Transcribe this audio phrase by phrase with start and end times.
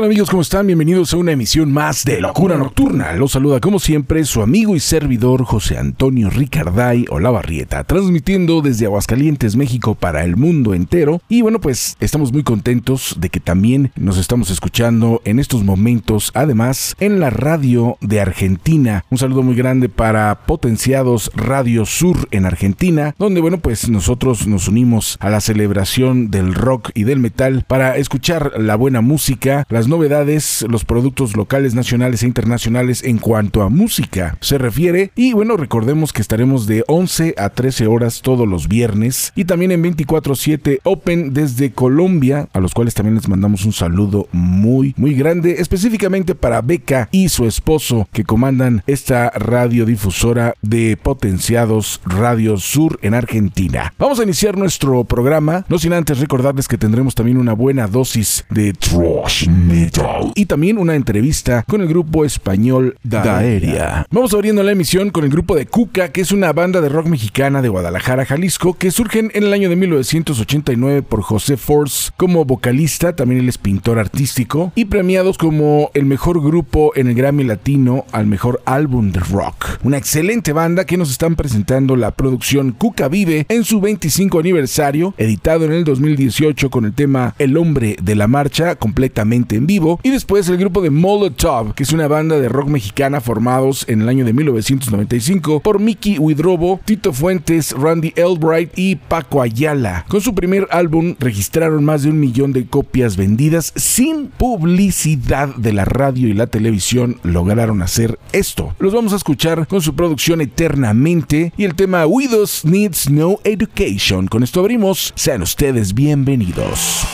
[0.00, 0.30] Tal amigos?
[0.30, 0.66] ¿Cómo están?
[0.66, 3.12] Bienvenidos a una emisión más de Locura Nocturna.
[3.12, 9.56] Los saluda como siempre su amigo y servidor José Antonio Ricarday Olavarrieta, transmitiendo desde Aguascalientes,
[9.56, 11.20] México para el mundo entero.
[11.28, 16.30] Y bueno, pues estamos muy contentos de que también nos estamos escuchando en estos momentos,
[16.32, 19.04] además en la radio de Argentina.
[19.10, 24.66] Un saludo muy grande para Potenciados Radio Sur en Argentina, donde bueno, pues nosotros nos
[24.66, 29.89] unimos a la celebración del rock y del metal para escuchar la buena música, las
[29.90, 35.10] novedades, los productos locales, nacionales e internacionales en cuanto a música se refiere.
[35.14, 39.72] Y bueno, recordemos que estaremos de 11 a 13 horas todos los viernes y también
[39.72, 45.14] en 24/7 Open desde Colombia, a los cuales también les mandamos un saludo muy, muy
[45.14, 52.98] grande, específicamente para Beca y su esposo que comandan esta radiodifusora de potenciados Radio Sur
[53.02, 53.92] en Argentina.
[53.98, 58.44] Vamos a iniciar nuestro programa, no sin antes recordarles que tendremos también una buena dosis
[58.50, 59.48] de trash
[59.84, 64.06] metal y también una entrevista con el grupo español Daeria.
[64.10, 67.06] Vamos abriendo la emisión con el grupo de Cuca, que es una banda de rock
[67.06, 72.44] mexicana de Guadalajara, Jalisco, que surgen en el año de 1989 por José Force como
[72.44, 77.44] vocalista, también él es pintor artístico, y premiados como el mejor grupo en el Grammy
[77.44, 79.78] Latino al mejor álbum de rock.
[79.82, 85.14] Una excelente banda que nos están presentando la producción Cuca Vive en su 25 aniversario,
[85.16, 90.10] editado en el 2018 con el tema El hombre de la marcha, completamente en y
[90.10, 94.08] después el grupo de Molotov, que es una banda de rock mexicana formados en el
[94.08, 100.06] año de 1995 por Mickey Widrobo, Tito Fuentes, Randy Elbright y Paco Ayala.
[100.08, 105.72] Con su primer álbum registraron más de un millón de copias vendidas sin publicidad de
[105.72, 108.74] la radio y la televisión lograron hacer esto.
[108.80, 114.26] Los vamos a escuchar con su producción eternamente y el tema Widows Needs No Education.
[114.26, 117.06] Con esto abrimos, sean ustedes bienvenidos.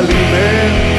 [0.00, 0.89] Alimento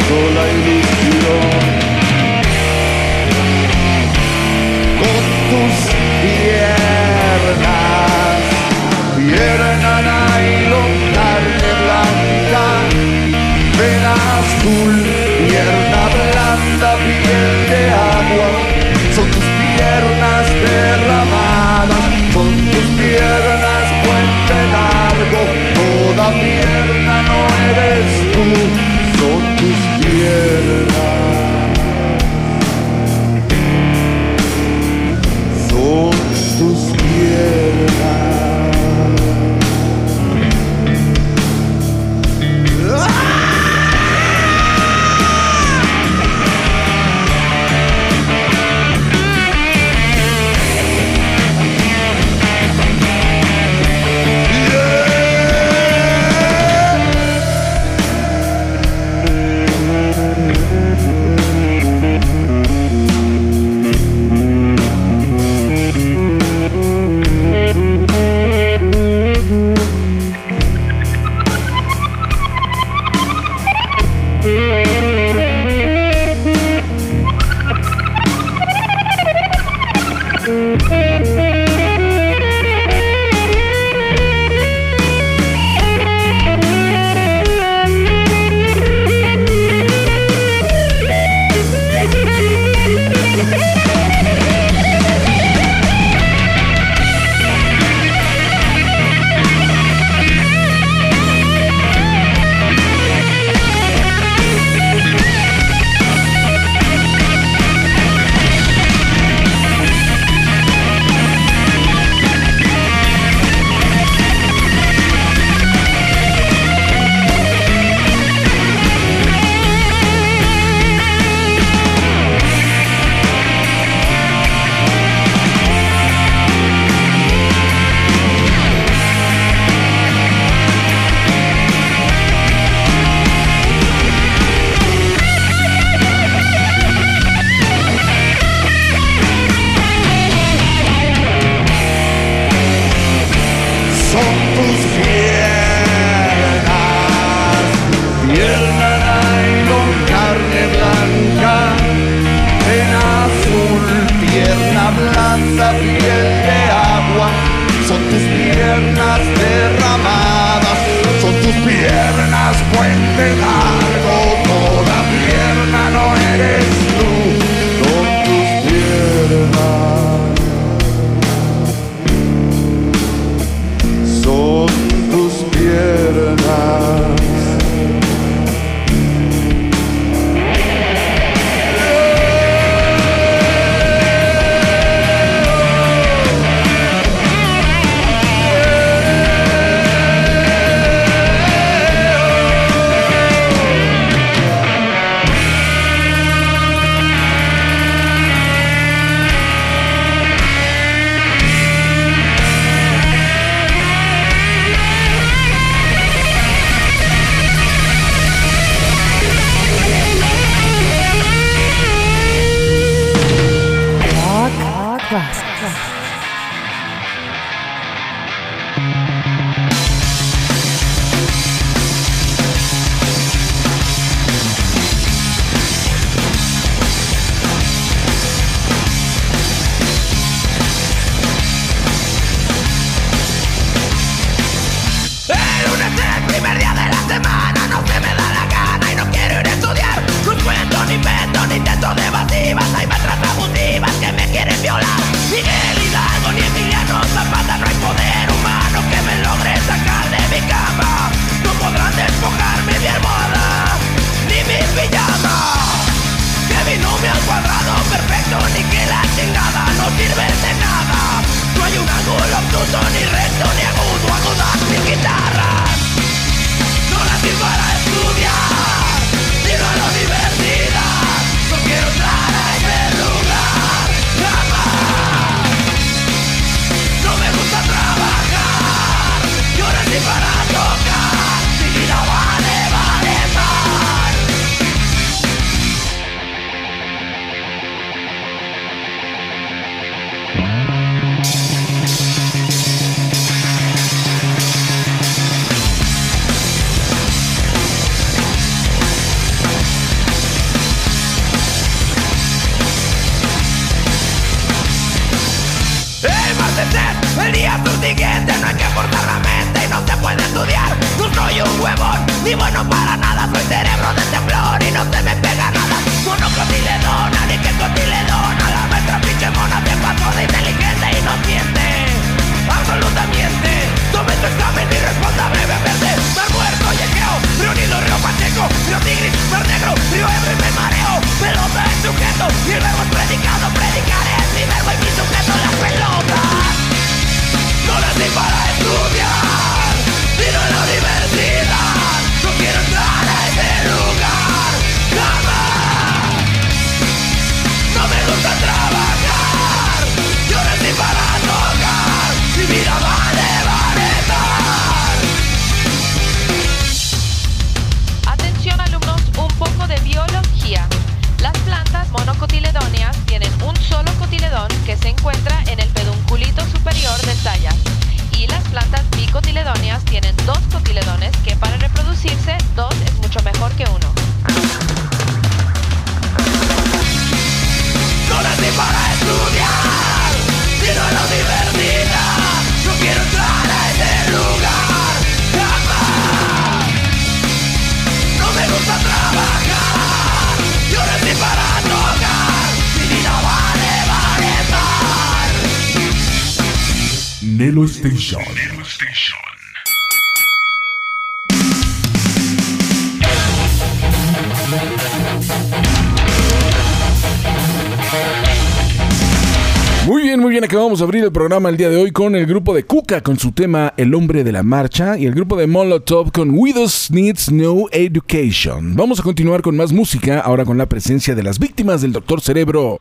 [410.72, 413.20] acabamos de abrir el programa el día de hoy con el grupo de Kuka con
[413.20, 417.30] su tema El hombre de la marcha y el grupo de Molotov con Widows Needs
[417.30, 418.74] No Education.
[418.78, 422.22] Vamos a continuar con más música, ahora con la presencia de las víctimas del Doctor
[422.22, 422.80] Cerebro.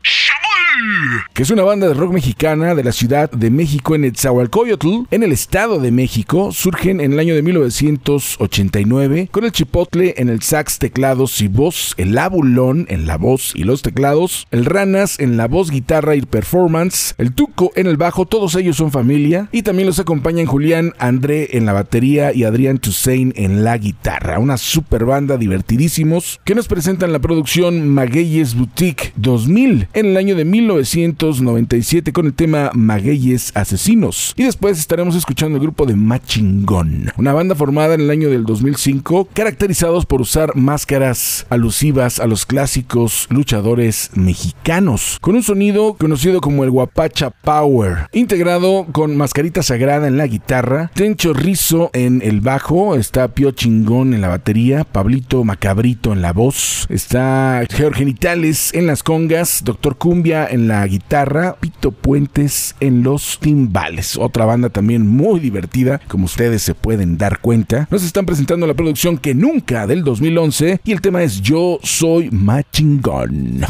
[1.33, 5.23] Que es una banda de rock mexicana de la Ciudad de México en Etzahualcoyotl, en
[5.23, 6.53] el Estado de México.
[6.53, 11.95] Surgen en el año de 1989 con el chipotle en el sax, teclados y voz,
[11.97, 16.23] el abulón en la voz y los teclados, el ranas en la voz, guitarra y
[16.23, 20.93] performance, el tuco en el bajo, todos ellos son familia y también los acompañan Julián
[20.99, 24.39] André en la batería y Adrián Toussaint en la guitarra.
[24.39, 30.37] Una super banda divertidísimos que nos presentan la producción Magueyes Boutique 2000 en el año
[30.37, 34.35] de 1997 con el tema Magueyes Asesinos.
[34.37, 38.45] Y después estaremos escuchando el grupo de Machingón, una banda formada en el año del
[38.45, 46.41] 2005, caracterizados por usar máscaras alusivas a los clásicos luchadores mexicanos, con un sonido conocido
[46.41, 52.41] como el Guapacha Power, integrado con Mascarita Sagrada en la guitarra, Tencho Rizo en el
[52.41, 58.87] bajo, está Pio Chingón en la batería, Pablito Macabrito en la voz, está Georgenitales en
[58.87, 64.17] las congas, Doctor Cumbia en la guitarra, Pito Puentes en los timbales.
[64.17, 67.89] Otra banda también muy divertida, como ustedes se pueden dar cuenta.
[67.91, 72.31] Nos están presentando la producción que nunca del 2011 y el tema es Yo soy
[72.31, 73.61] Machingón.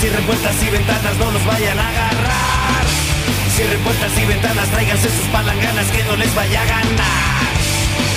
[0.00, 2.84] Cierren puertas y ventanas, no nos vayan a agarrar.
[3.54, 7.56] Cierren puertas y ventanas, tráiganse sus palanganas que no les vaya a ganar.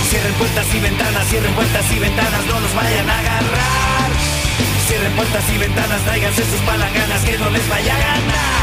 [0.09, 4.11] Cierren puertas y ventanas, cierren puertas y ventanas, no nos vayan a agarrar.
[4.87, 8.59] Cierren puertas y ventanas, tráiganse sus palanganas que no les vaya a ganar.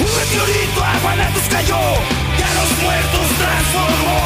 [0.00, 2.27] Un cayó
[2.58, 4.20] los muertos transformó.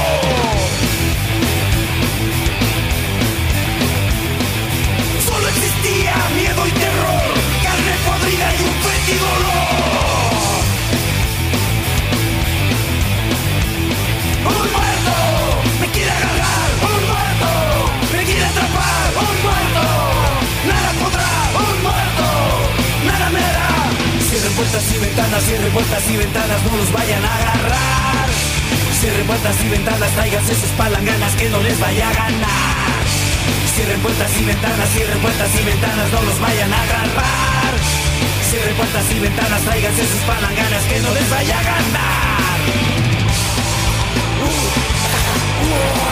[5.29, 7.29] Solo existía miedo y terror,
[7.67, 10.63] carne podrida y un fétido dolor.
[14.53, 15.15] Un muerto
[15.81, 17.51] me quiere agarrar, un muerto
[18.13, 19.85] me quiere atrapar, un muerto
[20.71, 21.33] nada podrá,
[21.65, 22.27] un muerto
[23.09, 23.69] nada me hará.
[24.29, 27.92] Cierren puertas y ventanas, cierren puertas y ventanas, no nos vayan a agarrar.
[29.13, 33.05] Cierren puertas y ventanas, tráiganse sus palanganas que no les vaya a ganar.
[33.77, 37.75] Cierren puertas y ventanas, cierren puertas y ventanas, no los vayan a agarrar.
[38.49, 42.59] Cierren puertas y ventanas, tráiganse sus palanganas que no les vaya a ganar.
[45.61, 46.12] Cierren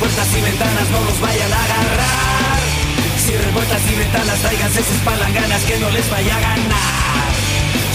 [0.00, 2.58] puertas y ventanas, no los vayan a agarrar.
[3.24, 7.28] Cierren puertas y ventanas, tráiganse sus palanganas que no les vaya a ganar.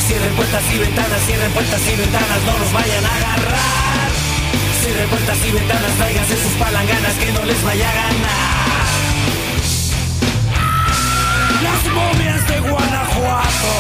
[0.08, 4.10] Cierren puertas y ventanas, cierren puertas y ventanas, no los vayan a agarrar.
[4.84, 8.86] Cierren puertas y ventanas, tráiganse sus palanganas que no les vaya a ganar.
[11.66, 13.74] Las momias de Guanajuato.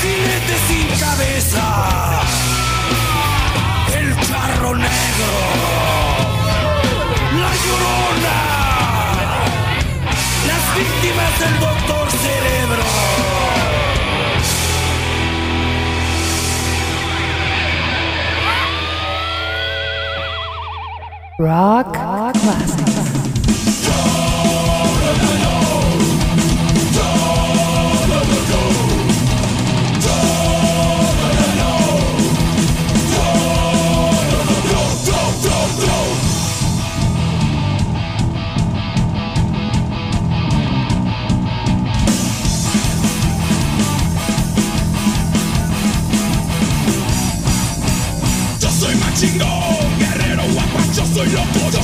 [0.00, 2.39] Jinete sin cabeza.
[4.50, 5.32] Charro negro.
[7.40, 8.38] La llorona.
[10.48, 12.84] Las víctimas del doctor Cerebro.
[21.38, 21.92] Rock
[22.42, 22.88] Classic.
[23.84, 24.39] Yo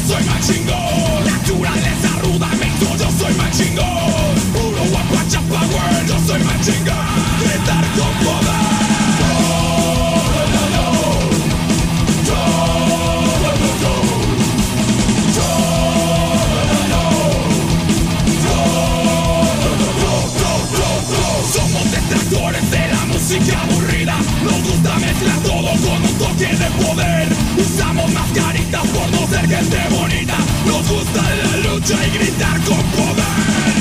[0.07, 1.25] soy más chingón.
[1.25, 4.35] Naturaleza rudamento, yo soy más chingón.
[4.53, 7.07] Puro guapacha power, yo soy más chingón.
[7.41, 8.57] Gritar con poder.
[21.53, 27.46] Somos detractores de la música aburrida Nos gusta mezclar todo con un toque de poder
[29.37, 30.37] ser gente bonita.
[30.67, 33.76] Nos gusta la lucha y gritar con poder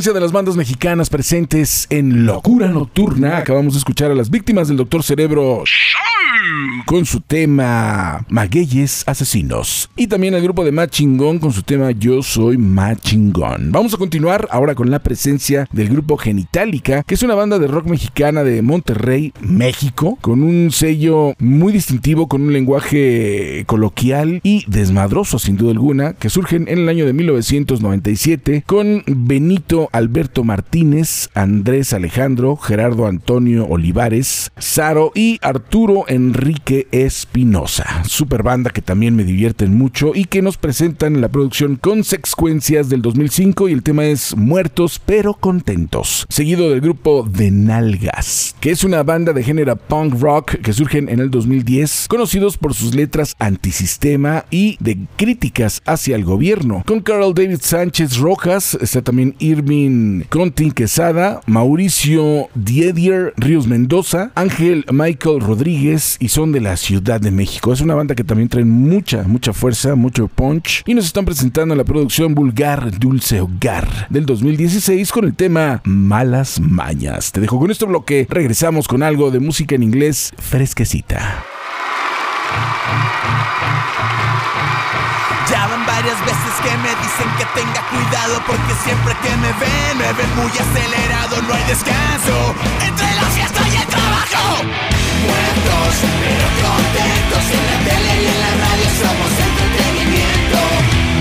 [0.00, 3.36] de las bandas mexicanas presentes en Locura Nocturna.
[3.36, 5.62] Acabamos de escuchar a las víctimas del Doctor Cerebro
[6.86, 9.90] con su tema Magueyes Asesinos.
[9.96, 13.72] Y también al grupo de Machingón con su tema Yo Soy Machingón.
[13.72, 17.66] Vamos a continuar ahora con la presencia del grupo Genitalica, que es una banda de
[17.66, 24.64] rock mexicana de Monterrey, México, con un sello muy distintivo, con un lenguaje coloquial y
[24.66, 31.30] desmadroso sin duda alguna, que surgen en el año de 1997 con Benito Alberto Martínez,
[31.34, 38.04] Andrés Alejandro, Gerardo Antonio Olivares, Saro y Arturo Enrique Espinosa.
[38.04, 42.88] Super banda que también me divierten mucho y que nos presentan en la producción Consecuencias
[42.88, 46.26] del 2005 y el tema es Muertos pero contentos.
[46.28, 51.08] Seguido del grupo De Nalgas, que es una banda de género punk rock que surgen
[51.08, 56.82] en el 2010, conocidos por sus letras antisistema y de críticas hacia el gobierno.
[56.86, 64.32] Con Carl David Sánchez Rojas, está también Irving Edwin Contin Quesada, Mauricio Diedier Ríos Mendoza,
[64.34, 67.72] Ángel Michael Rodríguez y son de la Ciudad de México.
[67.72, 71.76] Es una banda que también traen mucha, mucha fuerza, mucho punch y nos están presentando
[71.76, 77.30] la producción Vulgar Dulce Hogar del 2016 con el tema Malas Mañas.
[77.30, 81.44] Te dejo con este bloque, regresamos con algo de música en inglés fresquecita.
[85.48, 90.12] Daban varias veces que me dicen que tenga cuidado porque siempre que me ven, me
[90.12, 94.64] ven muy acelerado, no hay descanso entre la fiesta y el trabajo.
[95.24, 100.60] Muertos, pero contentos, en la tele y en la radio somos entretenimiento.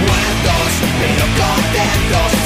[0.04, 2.38] Muertos, pero contentos.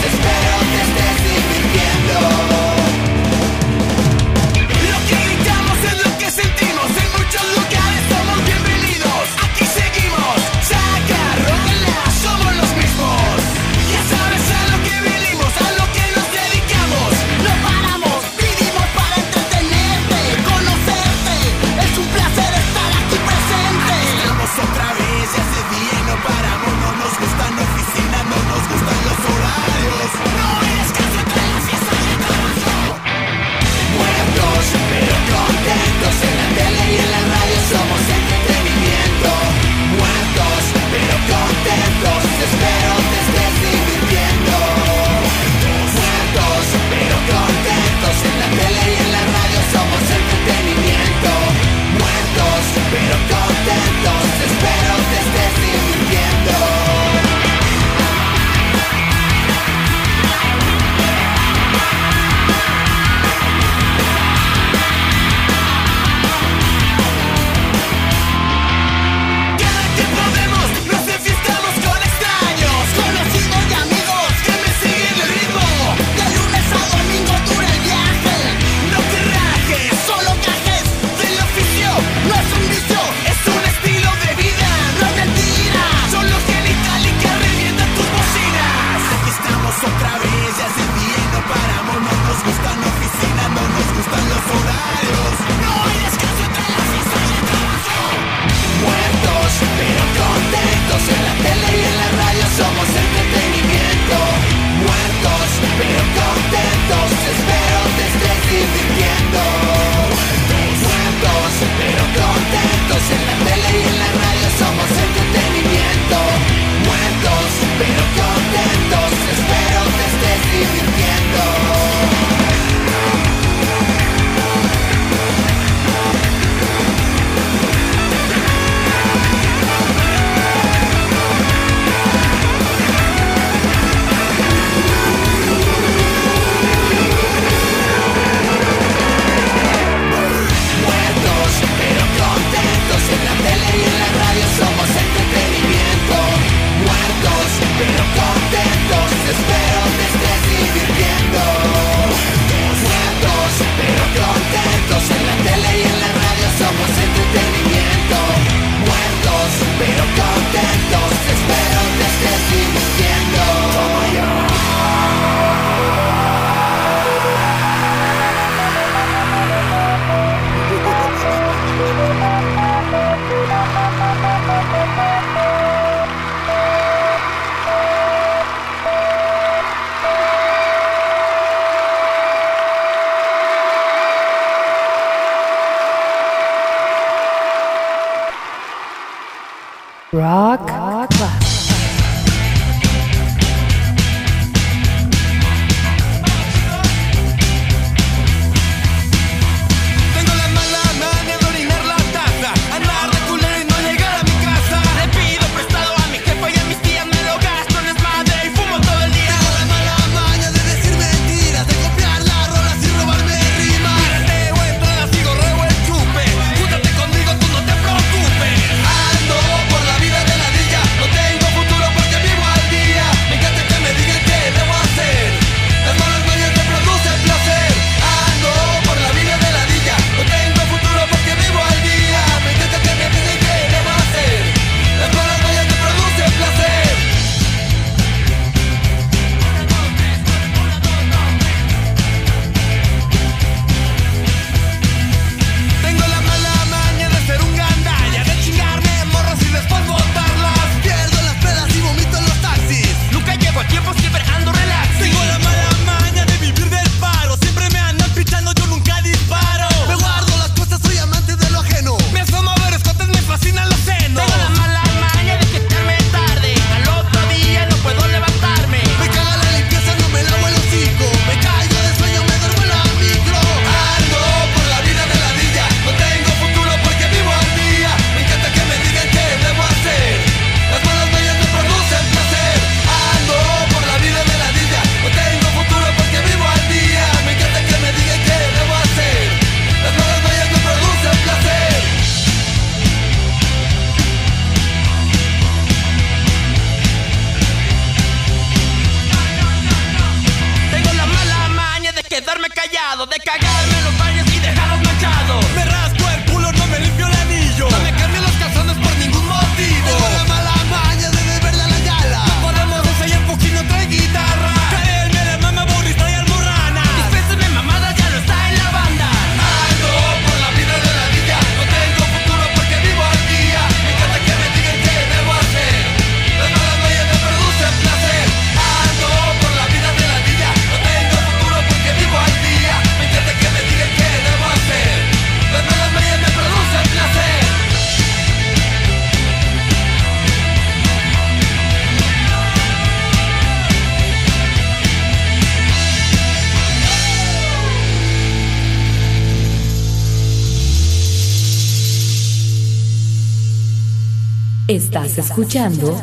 [355.43, 356.01] Escuchando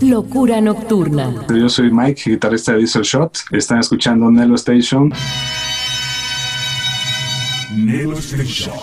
[0.00, 1.46] Locura Nocturna.
[1.50, 3.38] Yo soy Mike, guitarrista de Diesel Shot.
[3.50, 5.12] Están escuchando Nelo Station.
[7.70, 8.74] Nelo Station.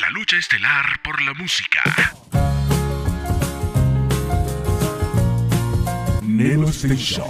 [0.00, 1.82] La lucha estelar por la música.
[6.22, 7.26] Nelo Station.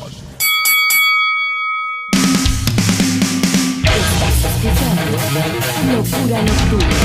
[3.83, 5.17] Estás escuchando
[5.97, 6.97] Locura Nocturna.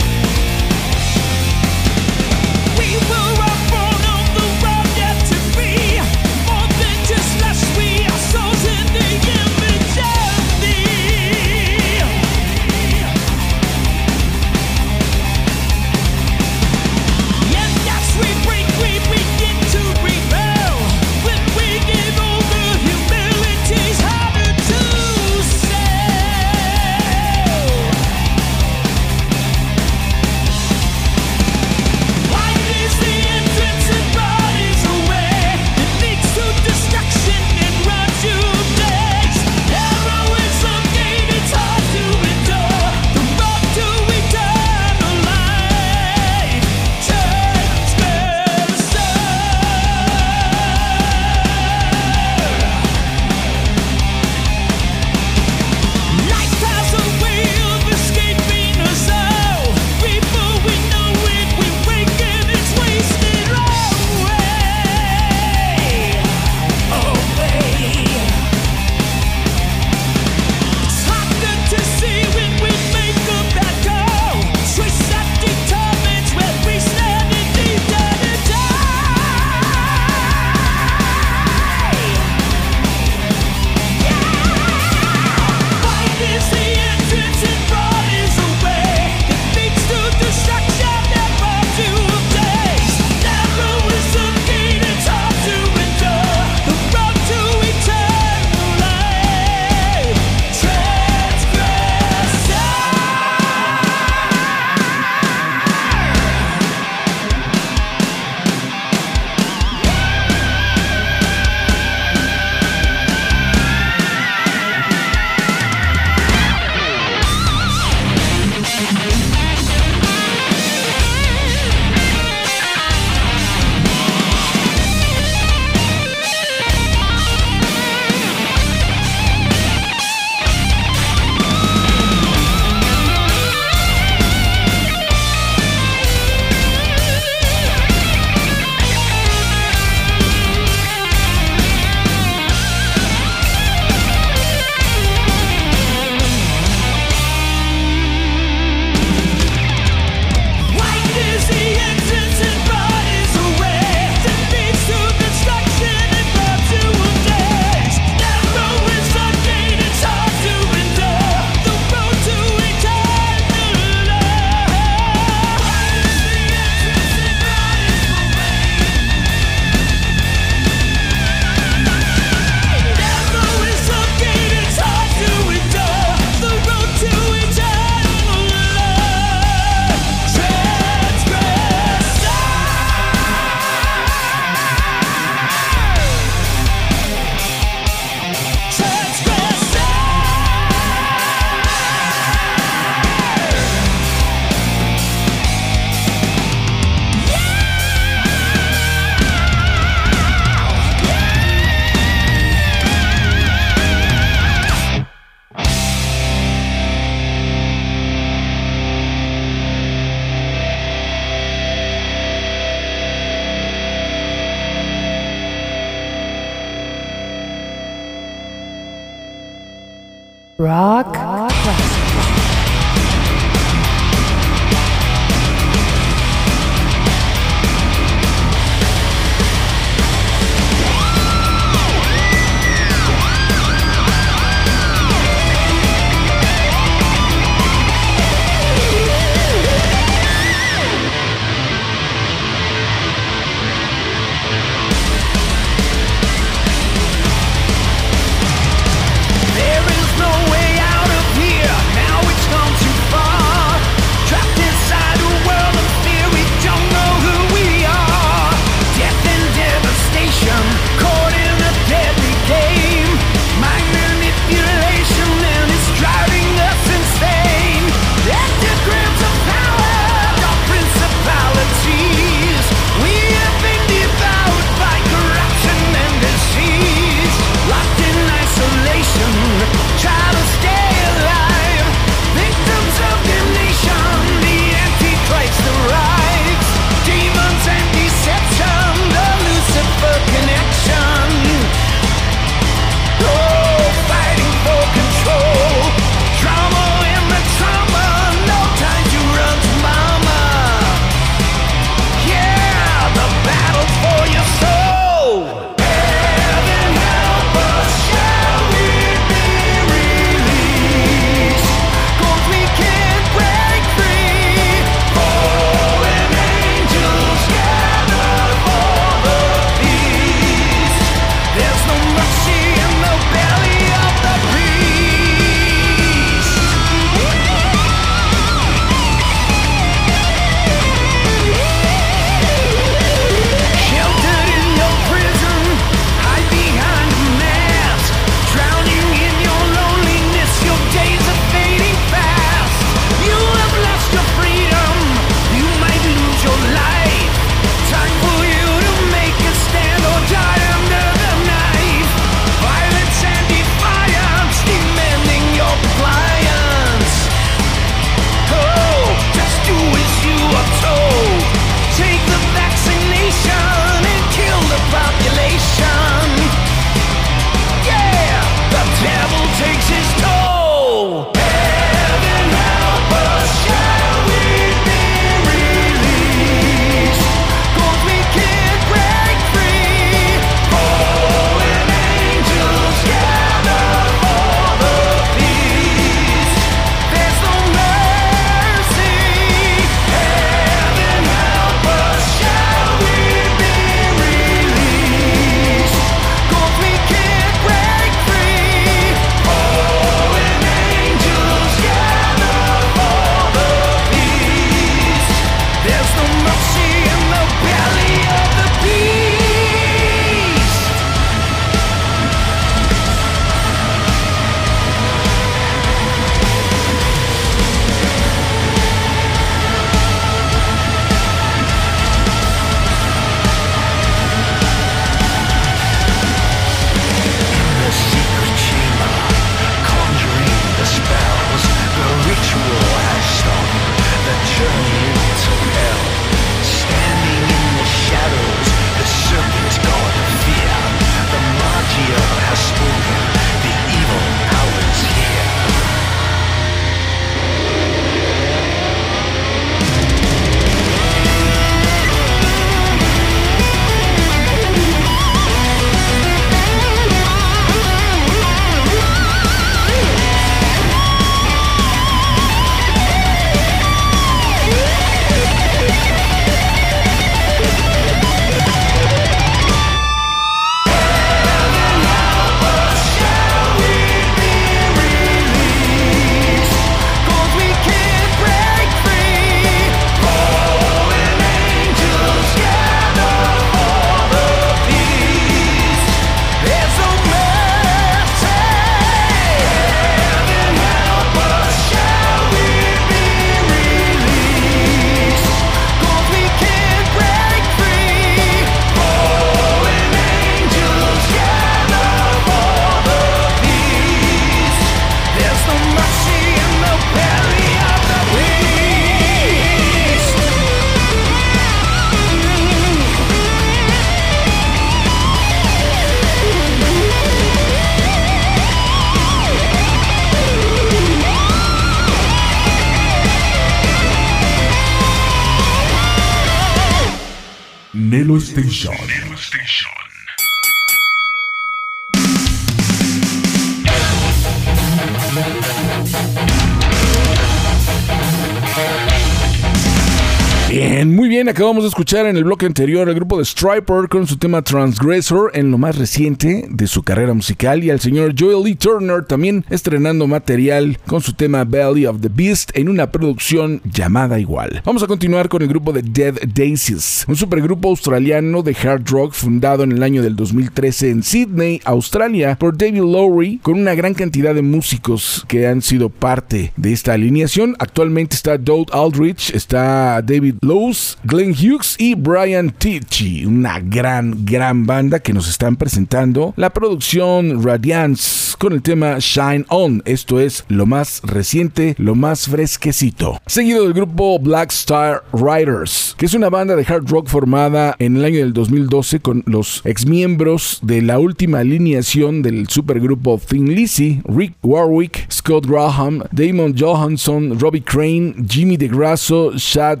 [540.70, 544.28] Bien, muy bien, acabamos de escuchar en el bloque anterior al grupo de Striper con
[544.28, 548.62] su tema Transgressor en lo más reciente de su carrera musical y al señor Joel
[548.62, 553.80] Lee Turner también estrenando material con su tema Belly of the Beast en una producción
[553.82, 554.80] llamada igual.
[554.84, 559.32] Vamos a continuar con el grupo de Dead Daisies, un supergrupo australiano de hard rock
[559.32, 564.14] fundado en el año del 2013 en Sydney, Australia, por David Lowry, con una gran
[564.14, 567.74] cantidad de músicos que han sido parte de esta alineación.
[567.80, 574.84] Actualmente está Doug Aldrich, está David Lowe's, Glenn Hughes y Brian Tichy, una gran, gran
[574.84, 580.02] banda que nos están presentando la producción Radiance con el tema Shine On.
[580.04, 583.40] Esto es lo más reciente, lo más fresquecito.
[583.46, 588.16] Seguido del grupo Black Star Riders, que es una banda de hard rock formada en
[588.16, 594.20] el año del 2012 con los exmiembros de la última alineación del supergrupo Thin Lizzy,
[594.26, 600.00] Rick Warwick, Scott Graham, Damon Johansson, Robbie Crane, Jimmy DeGrasso, Chad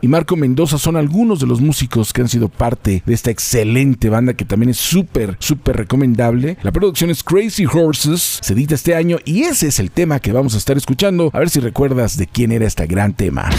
[0.00, 4.08] Y Marco Mendoza son algunos de los músicos que han sido parte de esta excelente
[4.08, 6.56] banda que también es súper, súper recomendable.
[6.62, 10.32] La producción es Crazy Horses, se edita este año y ese es el tema que
[10.32, 11.30] vamos a estar escuchando.
[11.32, 13.50] A ver si recuerdas de quién era este gran tema.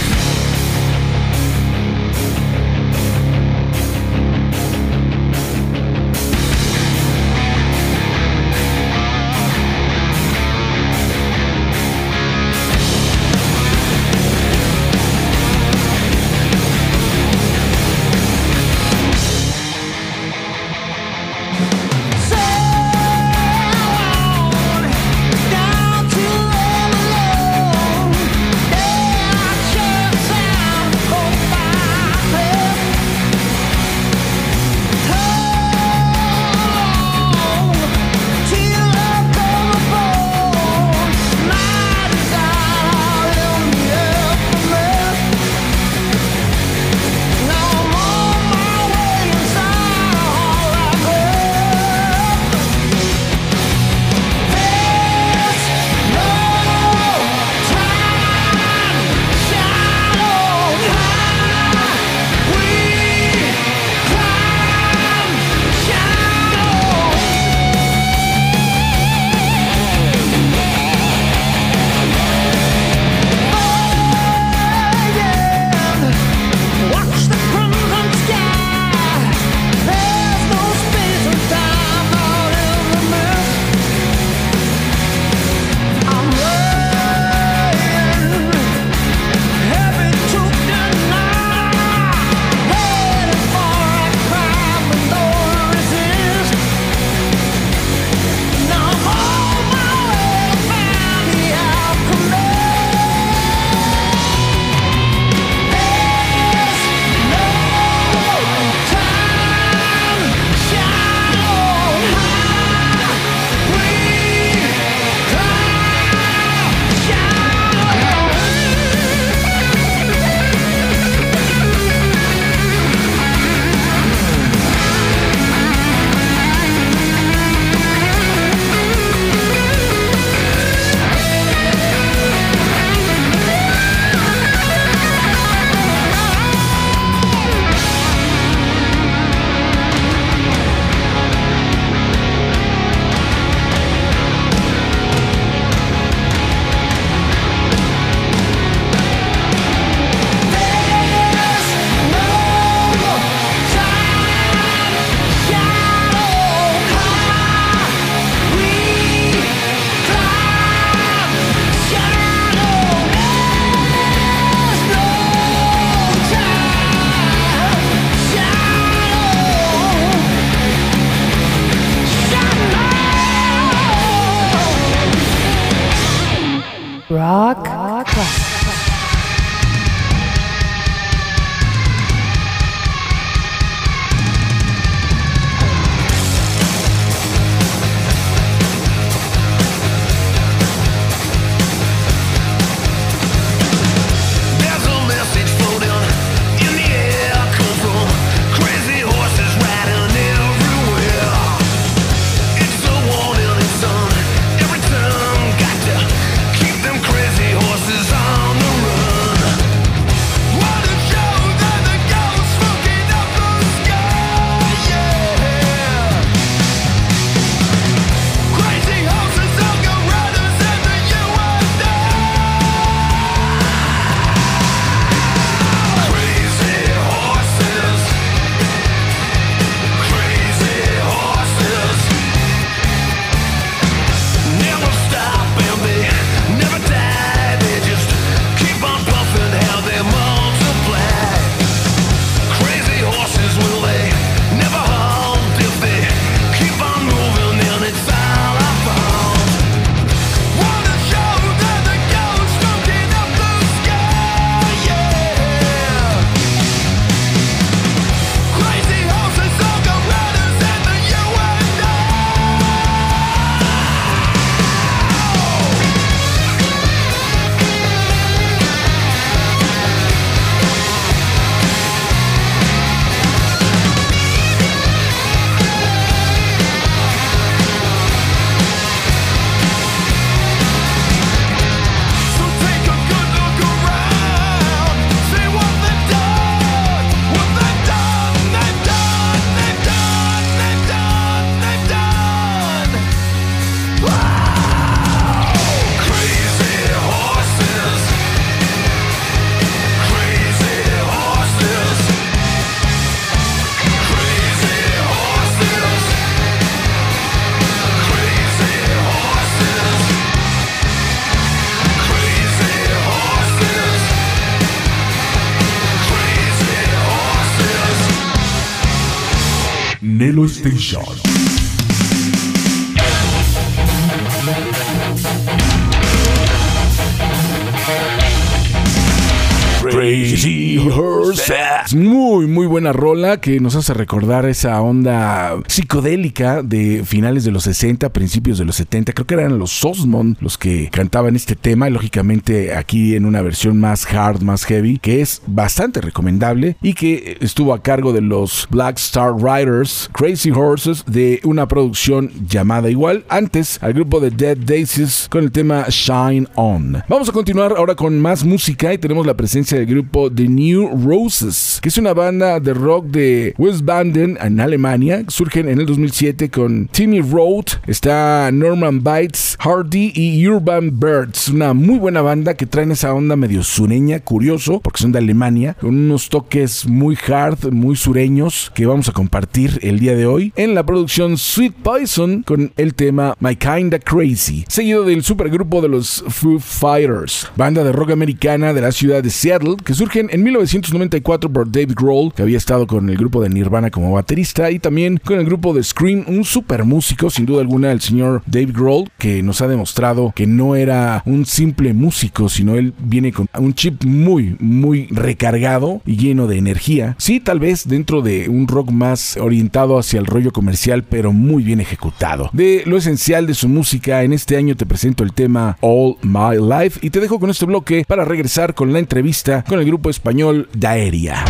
[332.94, 338.66] Rola que nos hace recordar esa onda psicodélica de finales de los 60, principios de
[338.66, 339.14] los 70.
[339.14, 341.90] Creo que eran los Osmond los que cantaban este tema.
[341.90, 347.38] Lógicamente aquí en una versión más hard, más heavy, que es bastante recomendable y que
[347.42, 353.26] estuvo a cargo de los Black Star Riders, Crazy Horses, de una producción llamada igual.
[353.30, 357.04] Antes al grupo de Dead Daisies con el tema Shine On.
[357.08, 361.06] Vamos a continuar ahora con más música y tenemos la presencia del grupo The New
[361.06, 365.24] Roses, que es una banda de rock de Westbanden en Alemania.
[365.28, 371.50] Surgen en el 2007 con Timmy Road, está Norman Bites, Hardy y Urban Birds.
[371.50, 375.76] Una muy buena banda que traen esa onda medio sureña, curioso, porque son de Alemania,
[375.80, 380.54] con unos toques muy hard, muy sureños que vamos a compartir el día de hoy
[380.56, 385.90] en la producción Sweet Poison con el tema My Kinda Crazy, seguido del supergrupo de
[385.90, 390.44] los Foo Fighters, banda de rock americana de la ciudad de Seattle que surgen en
[390.44, 394.80] 1994 por David Grohl, que había estado con el grupo de Nirvana como baterista, y
[394.80, 398.74] también con el grupo de Scream, un super músico, sin duda alguna, el señor David
[398.74, 403.48] Grohl, que nos ha demostrado que no era un simple músico, sino él viene con
[403.58, 407.16] un chip muy, muy recargado y lleno de energía.
[407.18, 411.64] Sí, tal vez dentro de un rock más orientado hacia el rollo comercial, pero muy
[411.64, 412.50] bien ejecutado.
[412.54, 416.56] De lo esencial de su música, en este año te presento el tema All My
[416.58, 420.10] Life y te dejo con este bloque para regresar con la entrevista con el grupo
[420.10, 421.44] español Daeria.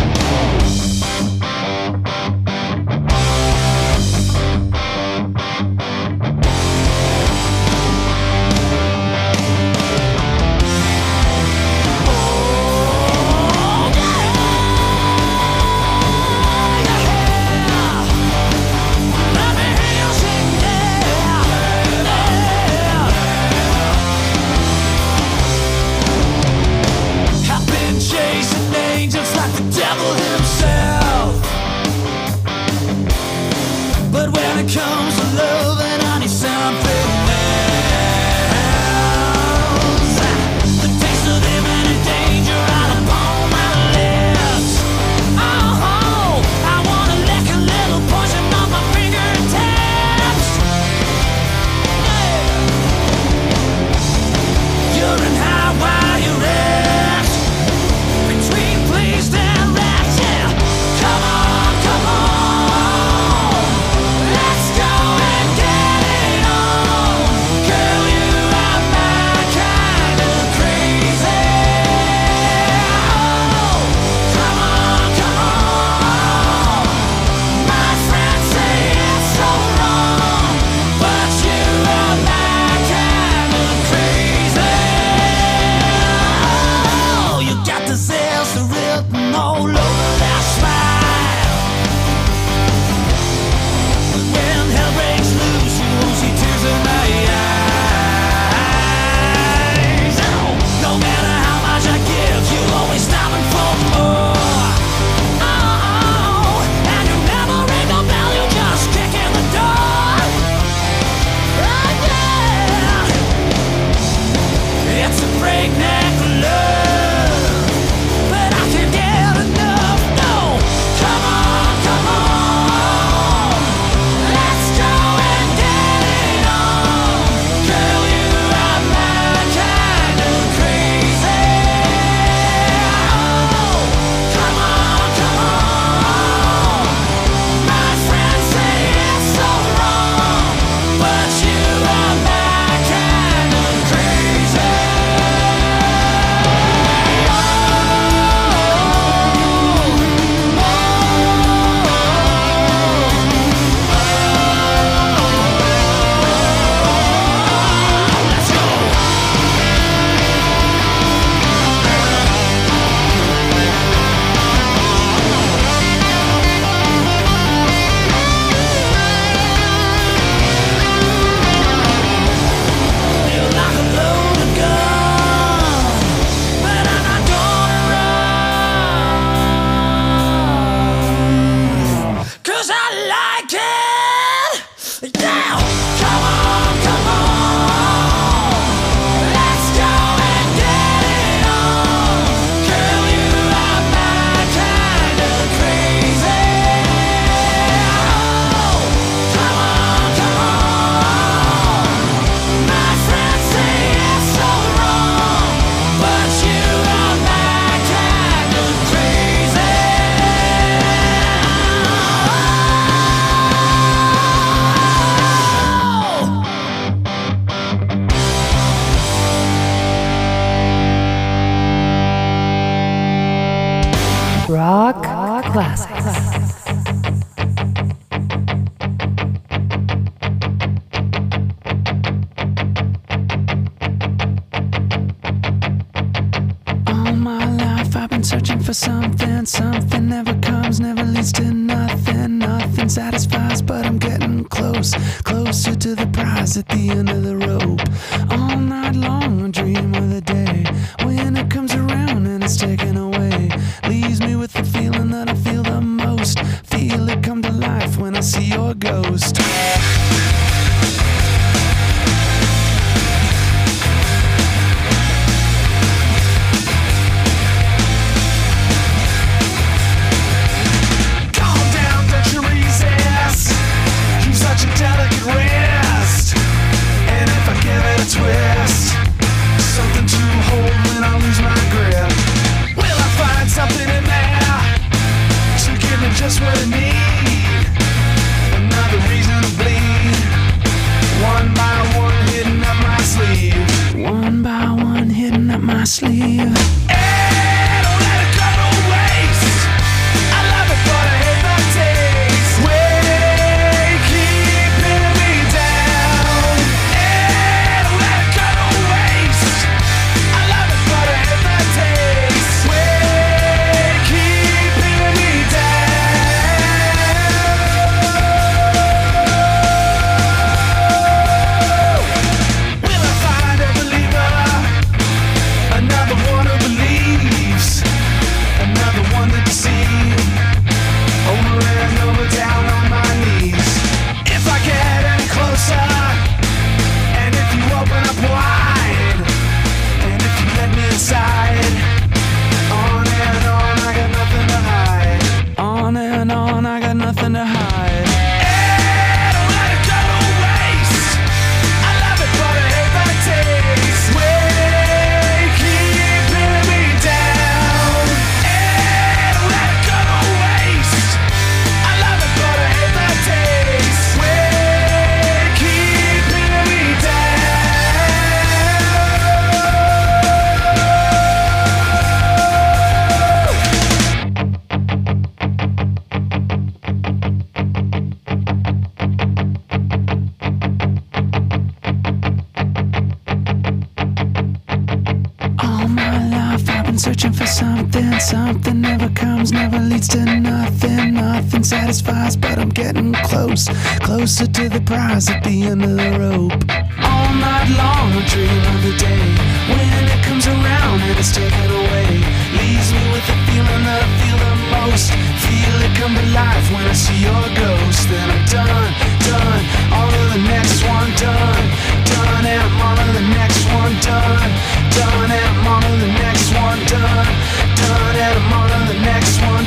[389.42, 391.14] comes never leads to nothing.
[391.14, 393.66] Nothing satisfies, but I'm getting close.
[393.98, 396.62] Closer to the prize at the end of the rope.
[397.02, 399.24] All night long, I dream of the day
[399.66, 402.22] when it comes around and it's taken away.
[402.54, 405.10] Leaves me with the feeling that I feel the most.
[405.42, 408.06] Feel it come to life when I see your ghost.
[408.06, 408.92] Then I'm done,
[409.26, 409.62] done.
[409.90, 411.66] All of the next one done,
[412.06, 412.46] done.
[412.46, 414.50] And I'm on the next one done,
[414.94, 415.30] done.
[415.34, 417.26] And I'm on the next one done,
[417.74, 418.14] done.
[418.22, 418.61] And I'm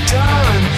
[0.08, 0.75] done.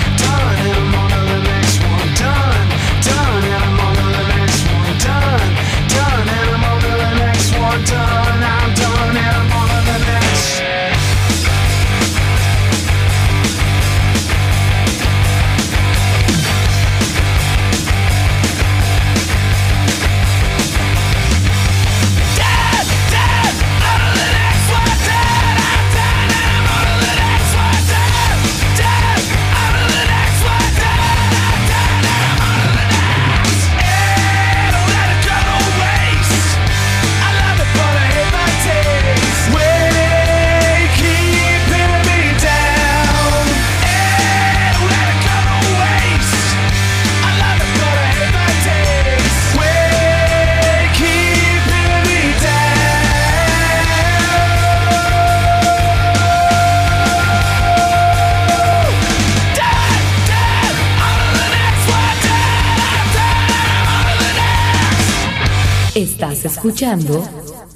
[66.57, 67.23] escuchando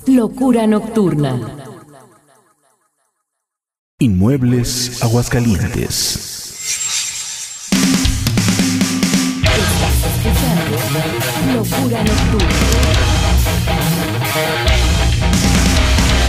[0.07, 1.39] Locura Nocturna.
[3.99, 6.30] Inmuebles Aguascalientes.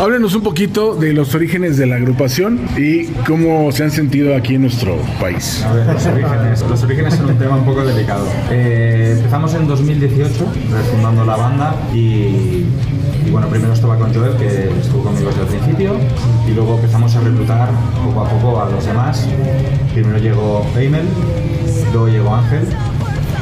[0.03, 4.57] Háblenos un poquito de los orígenes de la agrupación y cómo se han sentido aquí
[4.57, 5.63] en nuestro país.
[5.63, 6.81] A ver, los orígenes, los
[7.15, 8.27] son un tema un poco delicado.
[8.51, 12.67] Eh, empezamos en 2018, refundando la banda y,
[13.25, 15.95] y bueno, primero estaba con Joel, que estuvo conmigo desde el principio,
[16.49, 17.69] y luego empezamos a reclutar
[18.05, 19.25] poco a poco a los demás.
[19.95, 21.07] Primero llegó Eimel,
[21.93, 22.67] luego llegó Ángel,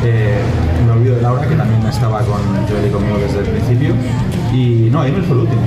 [0.04, 0.42] eh,
[0.84, 3.94] me olvido de Laura, que también estaba con Joel y conmigo desde el principio,
[4.52, 5.62] y no, Eimel fue el último.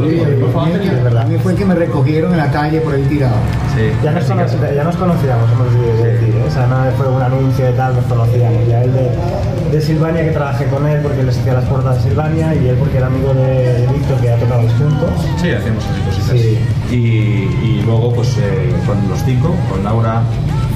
[0.00, 1.20] Lo.
[1.20, 3.36] A mí fue que me recogieron en la calle por ahí tirado.
[3.74, 3.90] Sí.
[4.02, 5.72] Ya nos, conoc- ya nos conocíamos, hemos
[6.02, 6.44] de decir, ¿eh?
[6.46, 8.66] o sea, no fue un anuncio y tal, nos conocíamos.
[8.68, 12.10] Ya él de, de Silvania, que trabajé con él porque les hacía las puertas de
[12.10, 15.10] Silvania, y él porque era amigo de, de Víctor, que ya tocamos juntos.
[15.40, 16.40] Sí, hacíamos así cositas.
[16.40, 16.58] Sí.
[16.90, 20.22] Y, y luego, pues eh, con los cinco, con Laura,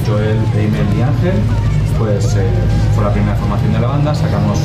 [0.07, 1.35] Joel, Eimel y Ángel,
[1.99, 2.43] pues eh,
[2.95, 4.15] fue la primera formación de la banda.
[4.15, 4.59] Sacamos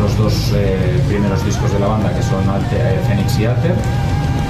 [0.00, 3.74] los dos eh, primeros discos de la banda, que son Alter, eh, Phoenix y Alter.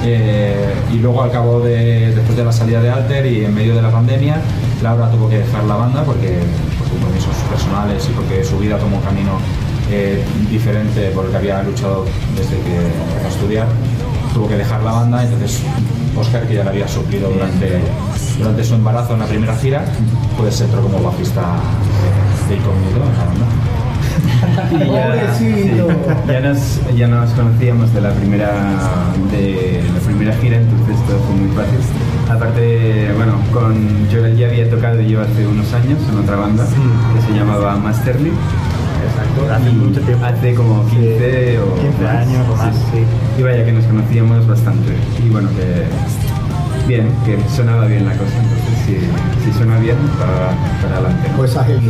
[0.04, 3.74] Eh, y luego, al cabo de, después de la salida de Alter y en medio
[3.74, 4.40] de la pandemia,
[4.82, 6.38] Laura tuvo que dejar la banda porque
[6.78, 9.38] por compromisos personales y porque su vida tomó un camino
[9.90, 12.04] eh, diferente por el que había luchado
[12.36, 13.66] desde que empezó a estudiar
[14.36, 15.62] tuvo que dejar la banda, entonces
[16.14, 17.80] Oscar, que ya la había suplido durante,
[18.36, 19.82] durante su embarazo en la primera gira,
[20.36, 21.40] pues entró como bajista
[22.46, 23.65] de incógnito en la banda.
[24.72, 25.70] Y ya, sí,
[26.26, 28.50] ya nos, ya nos conocíamos de la primera
[29.30, 31.78] de la primera gira, entonces todo fue muy fácil.
[32.30, 36.64] Aparte, bueno, con Joel ya había tocado yo hace unos años en otra banda
[37.14, 38.30] que se llamaba Masterly.
[39.06, 40.24] Exacto, hace mucho tiempo.
[40.24, 43.04] Hace como 15 o 15 años o más, sí.
[43.38, 44.92] Y vaya que nos conocíamos bastante.
[45.24, 45.86] Y bueno, que
[46.88, 48.34] bien, que sonaba bien la cosa.
[48.42, 50.50] Entonces, si, si suena bien, para,
[50.82, 51.28] para adelante.
[51.30, 51.36] ¿no?
[51.36, 51.80] Pues Ángel.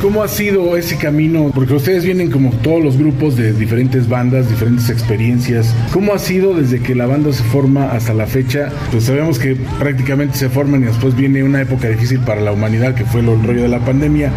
[0.00, 1.50] ¿Cómo ha sido ese camino?
[1.52, 5.74] Porque ustedes vienen como todos los grupos de diferentes bandas, diferentes experiencias.
[5.92, 8.70] ¿Cómo ha sido desde que la banda se forma hasta la fecha?
[8.92, 12.94] Pues sabemos que prácticamente se forman y después viene una época difícil para la humanidad,
[12.94, 14.30] que fue el rollo de la pandemia.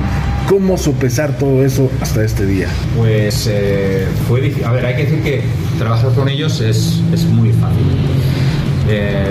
[0.49, 2.68] ¿Cómo sopesar todo eso hasta este día?
[2.97, 4.66] Pues eh, fue difícil.
[4.66, 5.41] A ver, hay que decir que
[5.78, 7.86] trabajar con ellos es, es muy fácil.
[8.89, 9.28] Eh,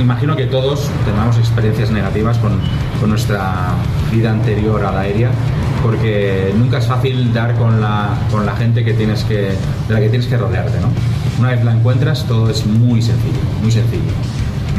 [0.00, 2.60] imagino que todos tengamos experiencias negativas con,
[3.00, 3.74] con nuestra
[4.12, 5.30] vida anterior a la aérea,
[5.84, 9.52] porque nunca es fácil dar con la, con la gente que tienes que,
[9.86, 10.80] de la que tienes que rodearte.
[10.80, 10.88] ¿no?
[11.38, 14.00] Una vez la encuentras, todo es muy sencillo, muy sencillo.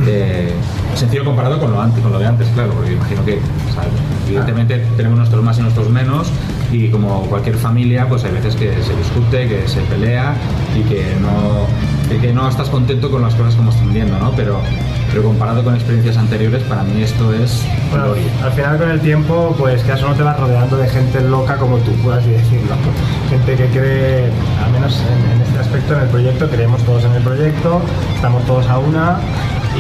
[0.07, 0.51] Eh,
[0.95, 3.83] sencillo comparado con lo, antes, con lo de antes, claro, porque imagino que, o sea,
[4.27, 6.27] evidentemente, tenemos nuestros más y nuestros menos,
[6.71, 10.33] y como cualquier familia, pues hay veces que se discute, que se pelea
[10.75, 11.67] y que no,
[12.09, 14.31] que, que no estás contento con las cosas como están viendo, ¿no?
[14.31, 14.59] Pero,
[15.15, 18.25] pero comparado con experiencias anteriores, para mí esto es Bueno, gloria.
[18.43, 21.55] al final con el tiempo, pues que eso no te vas rodeando de gente loca
[21.55, 22.75] como tú, por así decirlo.
[23.29, 24.29] Gente que cree,
[24.61, 27.79] al menos en, en este aspecto, en el proyecto, creemos todos en el proyecto,
[28.13, 29.19] estamos todos a una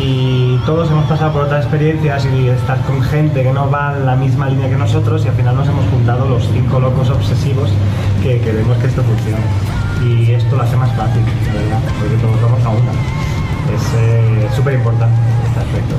[0.01, 4.05] y todos hemos pasado por otras experiencias y estar con gente que no va en
[4.05, 7.69] la misma línea que nosotros y al final nos hemos juntado los cinco locos obsesivos
[8.23, 9.43] que queremos que esto funcione.
[10.01, 13.34] Y esto lo hace más fácil, la verdad, porque todos vamos a una.
[13.73, 15.95] Es eh, súper importante este aspecto.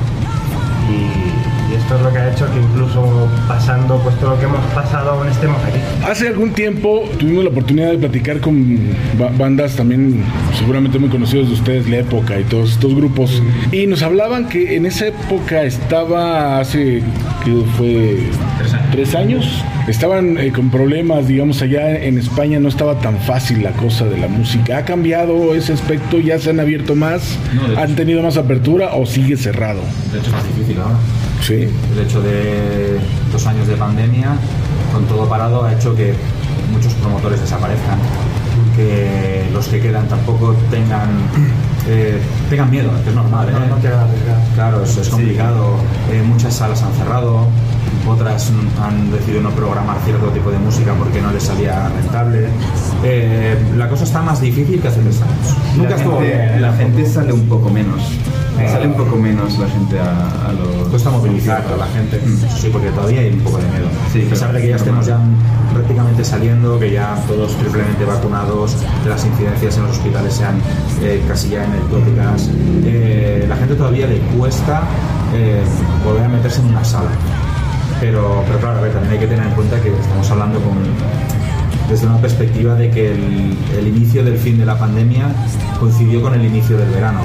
[0.89, 4.63] Y, esto es lo que ha hecho que incluso pasando pues todo lo que hemos
[4.73, 5.77] pasado aún estemos aquí.
[6.09, 8.77] Hace algún tiempo tuvimos la oportunidad de platicar con
[9.17, 10.21] ba- bandas también
[10.57, 13.41] seguramente muy conocidos de ustedes, La Época y todos estos grupos.
[13.71, 17.01] Y nos hablaban que en esa época estaba hace,
[17.45, 18.17] que fue
[18.91, 23.71] tres años, estaban eh, con problemas, digamos, allá en España no estaba tan fácil la
[23.71, 24.77] cosa de la música.
[24.79, 26.19] ¿Ha cambiado ese aspecto?
[26.19, 27.37] ¿Ya se han abierto más?
[27.53, 29.81] No, ¿Han tenido más apertura o sigue cerrado?
[30.11, 30.95] De hecho, es más difícil ahora.
[31.41, 31.67] Sí.
[31.93, 32.99] El hecho de
[33.31, 34.35] dos años de pandemia,
[34.93, 36.13] con todo parado, ha hecho que
[36.71, 37.99] muchos promotores desaparezcan,
[38.75, 41.09] que los que quedan tampoco tengan
[41.87, 42.19] eh,
[42.49, 43.49] tengan miedo, que es normal.
[43.49, 43.53] ¿eh?
[43.53, 43.75] No, no.
[44.55, 45.75] Claro, es, es complicado.
[46.11, 47.47] Eh, muchas salas han cerrado,
[48.07, 52.47] otras mm, han decidido no programar cierto tipo de música porque no les salía rentable.
[53.03, 55.55] Eh, la cosa está más difícil que hace tres años.
[55.75, 56.61] Nunca la estuvo gente, bien.
[56.61, 58.01] la gente sale un poco menos.
[58.57, 60.87] Sale un poco menos la gente a, a los.
[60.87, 62.17] Cuesta movilizar a la gente.
[62.17, 63.87] Eso sí, porque todavía hay un poco de miedo.
[64.11, 65.19] Sí, a pesar de que ya estemos ya
[65.71, 70.59] prácticamente saliendo, que ya todos triplemente vacunados, que las incidencias en los hospitales sean
[71.03, 72.49] eh, casi ya anecdóticas,
[72.83, 74.81] eh, la gente todavía le cuesta
[76.03, 77.11] volver a meterse en una sala.
[77.99, 80.77] Pero, pero claro, a ver, también hay que tener en cuenta que estamos hablando con,
[81.89, 85.29] desde una perspectiva de que el, inicio del fin de la pandemia
[85.79, 87.21] coincidió con el inicio del verano.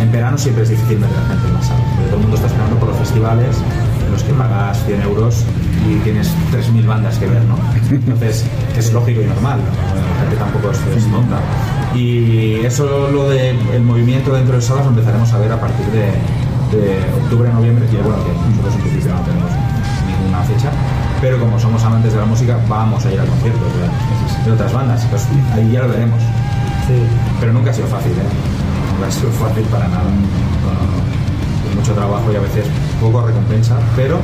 [0.00, 2.36] En verano siempre es difícil meter a gente en la sala, porque todo el mundo
[2.36, 3.56] está esperando por los festivales
[4.04, 5.44] en los que pagas 100 euros
[5.88, 7.56] y tienes 3.000 bandas que ver, ¿no?
[7.90, 8.44] Entonces
[8.76, 10.14] es lógico y normal, ¿no?
[10.14, 11.40] la gente tampoco es, tonta.
[11.94, 15.86] Y eso, lo del el movimiento dentro de salas, lo empezaremos a ver a partir
[15.86, 16.10] de,
[17.22, 19.63] octubre, noviembre, que bueno, que nosotros en principio no tenemos
[21.24, 24.70] pero como somos amantes de la música, vamos a ir a conciertos de, de otras
[24.74, 26.20] bandas, pues ahí ya lo veremos.
[27.40, 28.28] Pero nunca ha sido fácil, ¿eh?
[28.92, 30.04] Nunca ha sido fácil para nada.
[30.04, 31.70] No, no, no.
[31.70, 32.66] Es mucho trabajo y a veces
[33.00, 34.18] poco recompensa, pero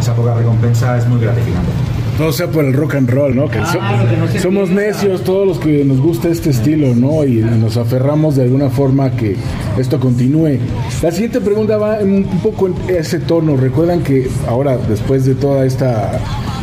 [0.00, 1.70] esa poca recompensa es muy gratificante.
[2.18, 3.48] No sea por el rock and roll, ¿no?
[3.48, 4.86] Que, so- Claro, que no se somos piensa.
[5.02, 7.24] necios todos los que nos gusta este estilo, ¿no?
[7.24, 9.36] Y nos aferramos de alguna forma a que
[9.78, 10.58] esto continúe.
[11.02, 13.56] La siguiente pregunta va un poco en ese tono.
[13.56, 16.18] Recuerdan que ahora, después de toda esta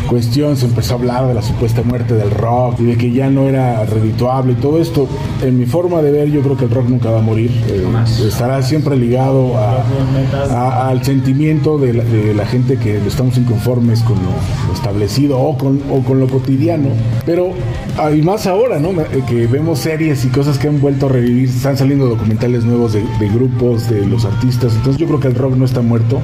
[0.05, 3.29] cuestión, se empezó a hablar de la supuesta muerte del rock y de que ya
[3.29, 5.07] no era redituable y todo esto.
[5.43, 7.51] En mi forma de ver, yo creo que el rock nunca va a morir.
[7.69, 7.85] Eh,
[8.27, 9.83] estará siempre ligado a,
[10.51, 14.29] a- al sentimiento de la, de la gente que estamos inconformes con lo,
[14.67, 16.89] lo establecido o con, o con lo cotidiano.
[17.25, 17.49] Pero,
[17.97, 18.89] ah, y más ahora, ¿no?
[18.91, 21.49] Eh, Que vemos series y cosas que han vuelto a revivir.
[21.49, 24.73] Están saliendo documentales nuevos de, de grupos, de los artistas.
[24.75, 26.19] Entonces yo creo que el rock no está muerto.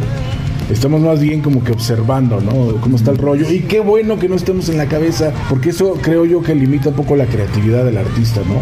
[0.72, 2.80] Estamos más bien como que observando, ¿no?
[2.82, 3.50] Cómo está el rollo.
[3.52, 6.90] Y qué bueno que no estemos en la cabeza, porque eso creo yo que limita
[6.90, 8.56] un poco la creatividad del artista, ¿no?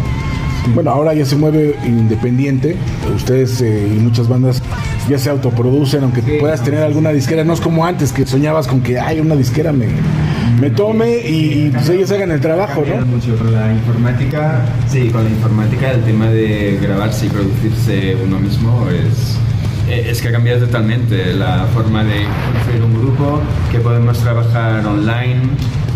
[0.74, 2.76] Bueno, ahora ya se mueve independiente.
[3.14, 4.62] Ustedes eh, y muchas bandas
[5.08, 7.44] ya se autoproducen, aunque puedas tener alguna disquera.
[7.44, 9.86] No es como antes, que soñabas con que hay una disquera me,
[10.60, 13.06] me tome y, y, pues ellos hagan el trabajo, ¿no?
[13.06, 14.66] mucho con la informática.
[14.88, 19.38] Sí, con la informática el tema de grabarse y producirse uno mismo es,
[19.90, 25.40] es que ha cambiado totalmente la forma de construir un grupo, que podemos trabajar online.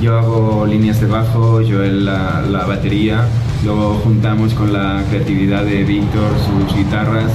[0.03, 3.27] Yo hago líneas de bajo, yo la, la batería,
[3.65, 7.31] luego juntamos con la creatividad de Víctor sus guitarras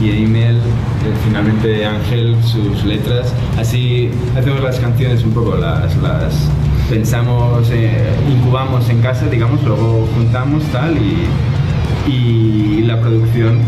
[0.00, 0.60] y, y Emil, eh,
[1.24, 3.32] finalmente Ángel sus letras.
[3.58, 6.48] Así hacemos las canciones un poco las, las
[6.90, 13.58] pensamos, eh, incubamos en casa, digamos, luego juntamos tal y, y la producción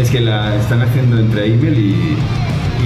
[0.00, 2.18] es que la están haciendo entre Emil y,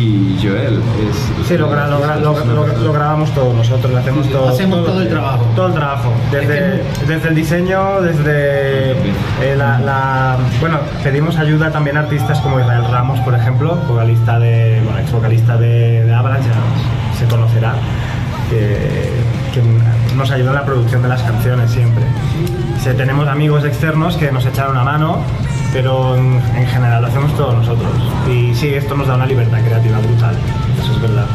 [0.00, 0.80] y Joel.
[1.08, 4.48] Es, Sí, lo, gra- lo gra- lo- lo- lo grabamos todos nosotros, lo hacemos todo.
[4.48, 5.44] Hacemos todo el trabajo.
[5.56, 6.12] Todo el trabajo.
[6.30, 12.60] Desde, desde el diseño, desde eh, la, la- Bueno, pedimos ayuda también a artistas como
[12.60, 14.80] Israel Ramos, por ejemplo, vocalista de.
[14.84, 17.74] Bueno, ex vocalista de, de Avalanche, ya se conocerá.
[18.48, 19.10] Que,
[19.54, 19.62] que
[20.16, 22.02] nos ayudó en la producción de las canciones siempre.
[22.82, 25.18] Sí, tenemos amigos externos que nos echaron una mano,
[25.72, 27.90] pero en, en general lo hacemos todos nosotros.
[28.28, 30.36] Y sí, esto nos da una libertad creativa brutal,
[30.82, 31.26] eso es verdad.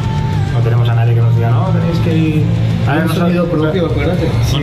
[0.56, 2.44] No tenemos a nadie que nos diga, no, tenéis que ir...
[2.88, 4.28] A ver, Un nosotros- sonido propio, acuérdate.
[4.46, 4.56] Sí,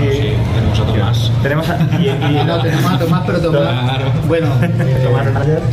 [0.55, 1.31] tenemos a Tomás.
[1.43, 4.01] Tenemos a, y, y- No, tenemos a Tomás, pero Tomás.
[4.27, 5.25] Bueno, eh, Tomás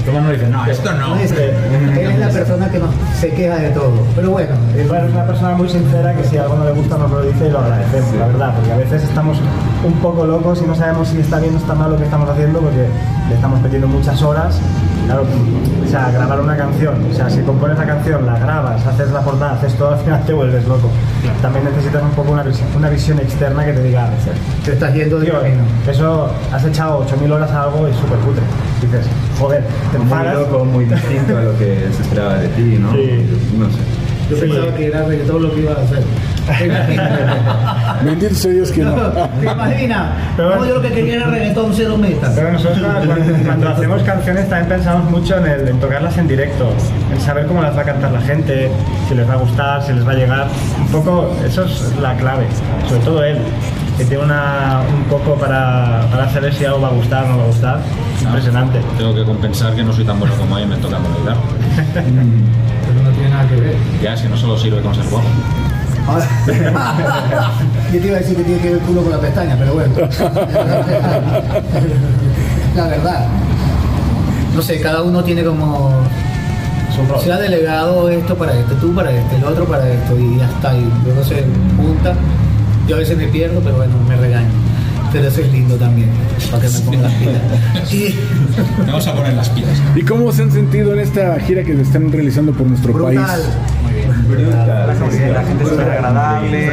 [0.04, 1.16] Tomás nos dice, no, esto no.
[1.16, 1.44] Este,
[2.04, 3.92] él es la persona que nos, se queja de todo.
[4.14, 7.22] Pero bueno, Es una persona muy sincera que si algo no le gusta nos lo
[7.22, 9.38] dice y lo agradecemos, la verdad, porque a veces estamos
[9.84, 12.28] un poco locos y no sabemos si está bien o está mal lo que estamos
[12.28, 12.86] haciendo porque
[13.28, 14.60] le estamos metiendo muchas horas.
[15.10, 15.24] Claro,
[15.84, 19.20] o sea, grabar una canción, o sea, si compones la canción, la grabas, haces la
[19.22, 20.88] portada, haces todo, al final te vuelves loco.
[21.42, 24.08] También necesitas un poco una visión, una visión externa que te diga,
[24.64, 25.64] te estás yendo de camino.
[25.88, 28.42] eso, has echado 8.000 horas a algo y es súper cutre.
[28.80, 29.06] Dices,
[29.40, 30.34] joder, te muy enfadas.
[30.34, 32.92] loco, muy distinto a lo que se esperaba de ti, ¿no?
[32.92, 34.00] No sé.
[34.30, 36.04] Yo pensaba que era reggaetón lo que iba a hacer.
[38.04, 38.94] Bendito sea Dios que no.
[38.94, 40.06] ¿Te imaginas?
[40.38, 42.32] No, yo lo que quería era reggaetón cero metas.
[42.34, 43.14] Pero nosotros cuando,
[43.44, 46.72] cuando hacemos canciones también pensamos mucho en, el- en tocarlas en directo,
[47.12, 48.70] en saber cómo las va a cantar la gente,
[49.08, 50.46] si les va a gustar, si les va a llegar.
[50.80, 52.46] Un poco, eso es la clave,
[52.88, 53.38] sobre todo él,
[53.98, 57.38] que tiene una, un poco para, para saber si algo va a gustar o no
[57.38, 57.78] va a gustar.
[58.22, 58.80] Impresionante.
[58.98, 61.40] Tengo que compensar que no soy tan bueno como él me toca la guitarra.
[62.86, 63.74] Pero no tiene nada que ver.
[64.02, 65.28] Ya, es que no solo sirve con ser guapo.
[67.92, 69.74] Yo te iba a decir que tiene que ver el culo con la pestaña, pero
[69.74, 69.94] bueno.
[72.74, 73.26] La verdad.
[74.54, 75.90] No sé, cada uno tiene como.
[77.22, 80.46] Se ha delegado esto para esto, tú para esto, el otro para esto, y ya
[80.48, 80.76] está.
[80.76, 81.44] Y luego se
[81.76, 82.14] junta.
[82.86, 84.48] Yo a veces me pierdo, pero bueno, me regaño.
[85.12, 86.08] Pero eso es lindo también,
[86.50, 87.42] para que me ponga las pilas.
[87.92, 88.14] Y
[88.86, 89.70] Vamos a poner las pilas.
[89.96, 93.16] ¿Y cómo se han sentido en esta gira que están realizando por nuestro brutal.
[93.16, 93.28] país?
[94.66, 94.69] La
[95.00, 96.66] la gente es súper agradable.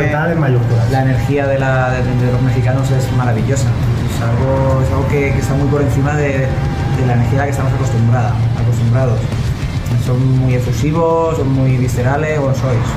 [0.91, 3.67] La energía de, la, de, de los mexicanos es maravillosa.
[4.13, 6.47] Es algo, es algo que, que está muy por encima de,
[6.97, 9.19] de la energía a la que estamos acostumbrada, acostumbrados.
[10.05, 12.87] Son muy efusivos, son muy viscerales, o sois.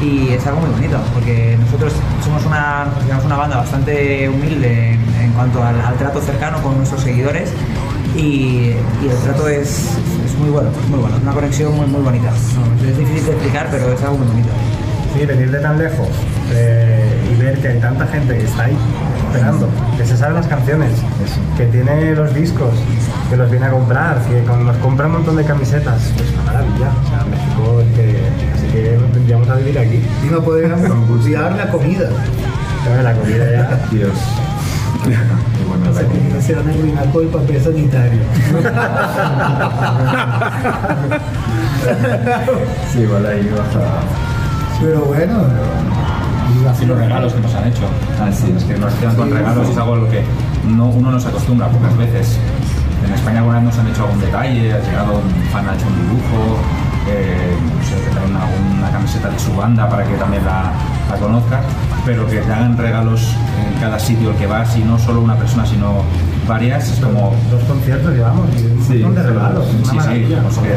[0.00, 1.92] Y es algo muy bonito, porque nosotros
[2.24, 6.76] somos una, consideramos una banda bastante humilde en, en cuanto al, al trato cercano con
[6.76, 7.52] nuestros seguidores
[8.16, 9.90] y, y el trato es
[10.42, 12.30] muy bueno, muy bueno, una conexión muy, muy bonita.
[12.30, 14.48] No, es difícil de explicar, pero es algo muy bonito.
[15.16, 16.08] Sí, venir de tan lejos
[16.52, 18.76] eh, y ver que hay tanta gente que está ahí
[19.28, 20.90] esperando, que se sabe las canciones,
[21.56, 22.70] que tiene los discos,
[23.30, 26.44] que los viene a comprar, que con- nos compra un montón de camisetas, es una
[26.44, 26.90] maravilla.
[27.04, 28.18] O sea, México es que,
[28.54, 30.00] así que vendríamos a vivir aquí.
[30.26, 32.08] Y no podríamos olvidar la comida.
[33.02, 33.86] La comida ya.
[33.90, 34.12] Dios.
[35.90, 38.20] Esa comida se van a arruinar por el papel sanitario.
[42.92, 43.80] Sí, igual ahí baja.
[44.80, 45.44] Pero bueno,
[46.80, 47.82] Y los regalos que nos han hecho.
[48.28, 50.22] Es que nos quedan con regalos es algo a lo que
[50.68, 52.38] no, uno no se acostumbra pocas veces.
[53.06, 55.86] En España alguna vez nos han hecho algún detalle, ha llegado un fan, ha hecho
[55.86, 56.56] un dibujo,
[57.10, 58.44] eh, no sé, te traen una,
[58.78, 60.72] una camiseta de su banda para que también la,
[61.10, 61.64] la conozcas,
[62.04, 63.34] pero que te hagan regalos
[63.66, 66.02] en cada sitio al que vas y no solo una persona, sino
[66.48, 67.34] varias, es como...
[67.50, 69.66] Dos conciertos llevamos y un Sí, montón de regalos.
[69.66, 70.68] Sí, sí, tenemos, que,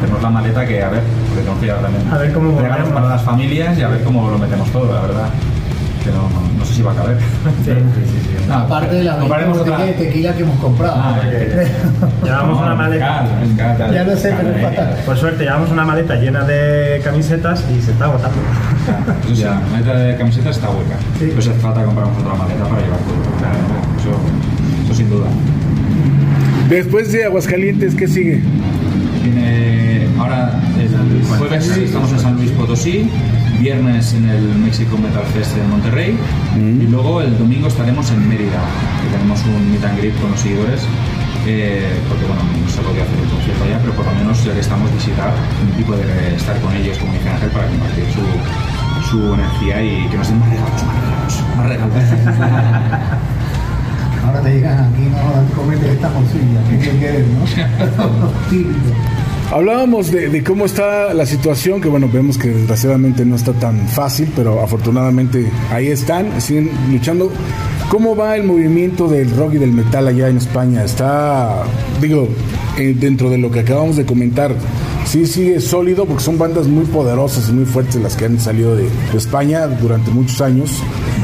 [0.00, 2.88] tenemos la maleta que, a ver, porque tenemos que llevar también A ver cómo regalos
[2.90, 5.28] para las familias y a ver cómo lo metemos todo, la verdad.
[6.04, 7.18] Que no, no- no sé si va a caber.
[7.64, 8.18] Sí, sí, sí.
[8.22, 8.46] sí.
[8.50, 10.94] Ah, aparte de la de tequila que hemos comprado.
[10.96, 11.18] Ah,
[12.24, 13.26] Llevamos no, una maleta.
[13.92, 14.98] Ya lo sé, pero es.
[15.04, 18.38] Por suerte llevamos una maleta llena de camisetas y se está agotando.
[19.24, 20.96] Eso sí, la maleta de camisetas está hueca.
[21.18, 21.30] Sí.
[21.34, 23.38] Pues hace falta comprarnos otra maleta para llevar todo.
[23.38, 23.58] Claro,
[23.98, 25.26] eso, eso sin duda.
[26.68, 28.42] Después de Aguascalientes, ¿qué sigue?
[30.18, 30.52] Ahora
[31.00, 33.08] el jueves estamos en San Luis Potosí,
[33.60, 36.16] viernes en el Mexico Metal Fest en Monterrey
[36.56, 38.60] y luego el domingo estaremos en Mérida,
[39.02, 40.82] que tenemos un meet and greet con los seguidores.
[41.46, 44.52] eh, porque bueno, no se podía hacer el concierto allá, pero por lo menos ya
[44.52, 45.32] que estamos visitar
[45.78, 48.20] y poder estar con ellos, como dice Ángel, para compartir su,
[49.10, 50.82] su energía y que nos den más regalos,
[51.56, 52.40] más regalos, más regalos.
[54.26, 57.40] Ahora te llegan aquí, no, comete esta morcilla, que querer, ¿no?
[59.52, 64.32] Hablábamos de, cómo está la situación, que bueno, vemos que desgraciadamente no está tan fácil,
[64.36, 67.32] pero afortunadamente ahí están, siguen luchando.
[67.88, 70.84] ¿Cómo va el movimiento del rock y del metal allá en España?
[70.84, 71.64] Está,
[72.00, 72.28] digo,
[72.78, 74.54] eh, dentro de lo que acabamos de comentar,
[75.04, 78.76] sí sigue sólido porque son bandas muy poderosas y muy fuertes las que han salido
[78.76, 80.80] de España durante muchos años.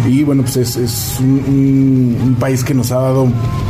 [0.08, 3.26] Y bueno, pues es, es un, un- un país que nos ha dado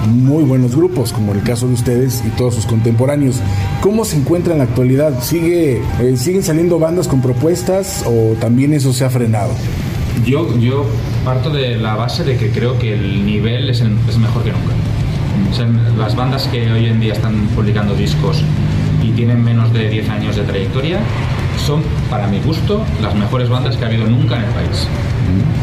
[0.09, 3.37] muy buenos grupos, como el caso de ustedes y todos sus contemporáneos.
[3.81, 5.23] ¿Cómo se encuentra en la actualidad?
[5.23, 9.51] ¿Sigue, eh, ¿Siguen saliendo bandas con propuestas o también eso se ha frenado?
[10.27, 10.85] Yo, yo
[11.25, 14.73] parto de la base de que creo que el nivel es, es mejor que nunca.
[15.51, 15.67] O sea,
[15.99, 18.43] las bandas que hoy en día están publicando discos
[19.03, 21.01] y tienen menos de 10 años de trayectoria
[21.67, 24.87] son, para mi gusto, las mejores bandas que ha habido nunca en el país.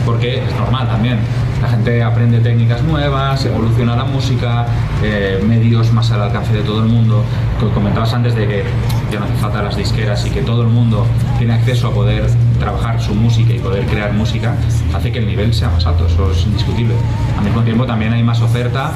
[0.05, 1.19] Porque es normal también.
[1.61, 4.65] La gente aprende técnicas nuevas, evoluciona la música,
[5.01, 7.23] eh, medios más al alcance de todo el mundo.
[7.59, 8.63] Co- Comentabas antes de que
[9.09, 11.05] ya no hace falta las disqueras y que todo el mundo
[11.37, 14.55] tiene acceso a poder trabajar su música y poder crear música,
[14.93, 16.95] hace que el nivel sea más alto, eso es indiscutible.
[17.37, 18.91] Al mismo tiempo también hay más oferta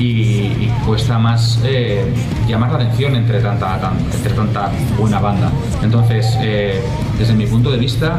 [0.00, 2.04] y, cuesta más eh,
[2.48, 5.50] llamar la atención entre tanta, tan- entre tanta buena banda.
[5.82, 6.80] Entonces, eh,
[7.18, 8.18] desde mi punto de vista,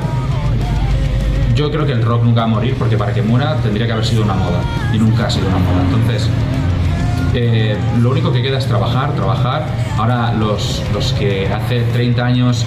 [1.56, 3.94] yo creo que el rock nunca va a morir porque para que muera tendría que
[3.94, 4.62] haber sido una moda
[4.94, 5.82] y nunca ha sido una moda.
[5.84, 6.30] Entonces,
[7.34, 9.66] eh, lo único que queda es trabajar, trabajar.
[9.98, 12.66] Ahora los, los que hace 30 años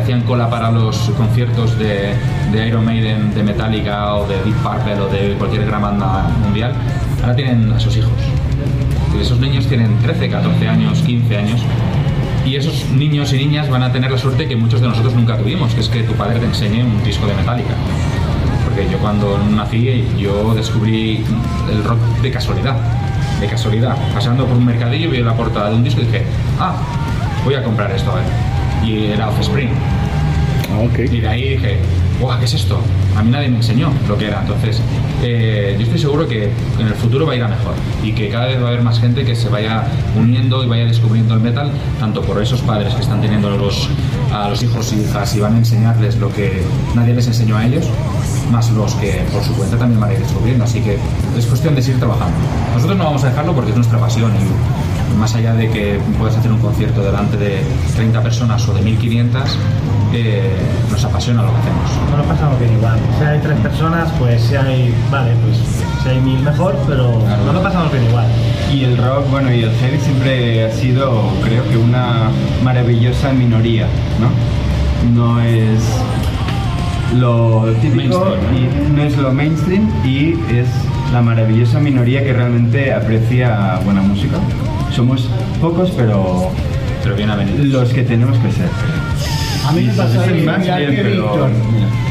[0.00, 2.14] hacían cola para los conciertos de,
[2.52, 6.72] de Iron Maiden, de Metallica o de Deep Purple o de cualquier gran banda mundial,
[7.20, 8.10] ahora tienen a sus hijos.
[9.20, 11.60] Esos niños tienen 13, 14 años, 15 años.
[12.46, 15.36] Y esos niños y niñas van a tener la suerte que muchos de nosotros nunca
[15.36, 17.74] tuvimos, que es que tu padre te enseñe un disco de Metallica.
[18.64, 21.24] Porque yo cuando nací, yo descubrí
[21.70, 22.76] el rock de casualidad.
[23.40, 23.96] De casualidad.
[24.14, 26.22] Pasando por un mercadillo, vi la portada de un disco y dije,
[26.58, 26.76] ah,
[27.44, 28.24] voy a comprar esto a ver.
[28.84, 29.70] Y era Offspring.
[30.96, 31.78] Y de ahí dije,
[32.20, 32.80] guau, ¿qué es esto?
[33.18, 34.42] A mí nadie me enseñó lo que era.
[34.42, 34.80] Entonces,
[35.24, 37.74] eh, yo estoy seguro que en el futuro va a ir a mejor
[38.04, 39.82] y que cada vez va a haber más gente que se vaya
[40.16, 43.88] uniendo y vaya descubriendo el metal, tanto por esos padres que están teniendo los,
[44.32, 46.62] a los hijos y hijas y van a enseñarles lo que
[46.94, 47.86] nadie les enseñó a ellos,
[48.52, 50.62] más los que por su cuenta también van a ir descubriendo.
[50.62, 50.96] Así que
[51.36, 52.36] es cuestión de seguir trabajando.
[52.72, 56.36] Nosotros no vamos a dejarlo porque es nuestra pasión y más allá de que puedas
[56.36, 57.62] hacer un concierto delante de
[57.96, 59.42] 30 personas o de 1500,
[60.12, 60.50] eh,
[60.90, 62.10] nos apasiona lo que hacemos.
[62.10, 62.98] No lo pasamos bien igual.
[63.18, 65.58] Si hay tres personas, pues si hay, vale, pues
[66.02, 68.26] si hay mil mejor, pero no lo pasamos bien igual.
[68.72, 72.30] Y el rock, bueno, y el heavy siempre ha sido, creo que una
[72.62, 73.86] maravillosa minoría,
[74.20, 74.30] ¿no?
[75.14, 75.80] No es
[77.16, 80.68] lo típico y no es lo mainstream y es
[81.12, 84.36] la maravillosa minoría que realmente aprecia buena música.
[84.94, 85.28] Somos
[85.60, 86.50] pocos, pero
[87.02, 88.68] pero bien los que tenemos que ser.
[89.68, 91.50] A mí me pasó algo similar que Víctor.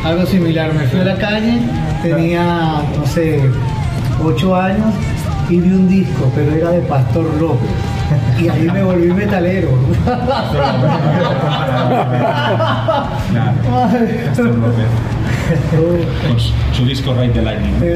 [0.05, 0.71] Algo similar.
[0.75, 1.59] Me fui a la calle,
[2.03, 3.41] tenía, no sé,
[4.23, 4.93] ocho años
[5.49, 7.71] y vi un disco, pero era de Pastor López.
[8.39, 9.69] Y ahí me volví metalero.
[16.27, 17.73] Con su- su disco Ride the Lightning.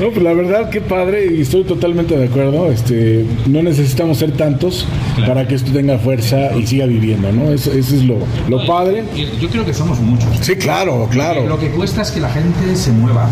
[0.00, 2.70] No, pues la verdad, qué padre, y estoy totalmente de acuerdo.
[2.70, 4.86] Este, no necesitamos ser tantos
[5.26, 7.50] para que esto tenga fuerza y siga viviendo, ¿no?
[7.52, 8.16] Eso, eso es lo,
[8.48, 9.04] lo padre.
[9.40, 10.28] Yo creo que somos muchos.
[10.40, 11.46] Sí, claro, claro.
[11.46, 13.28] Lo que cuesta es que la gente se mueva.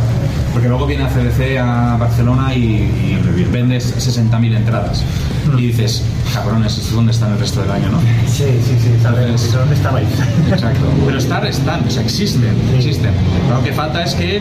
[0.53, 5.03] Porque luego viene a CDC a Barcelona y, y vendes 60.000 entradas.
[5.59, 6.03] Y dices,
[6.33, 8.01] cabrones, ¿esto ¿dónde están el resto del año, no?
[8.27, 9.53] Sí, sí, sí, sabes.
[9.53, 10.09] ¿Dónde estabais?
[10.53, 10.81] Exacto.
[11.07, 13.13] Pero estar están, o sea, existen, existen.
[13.51, 14.37] Lo que falta es que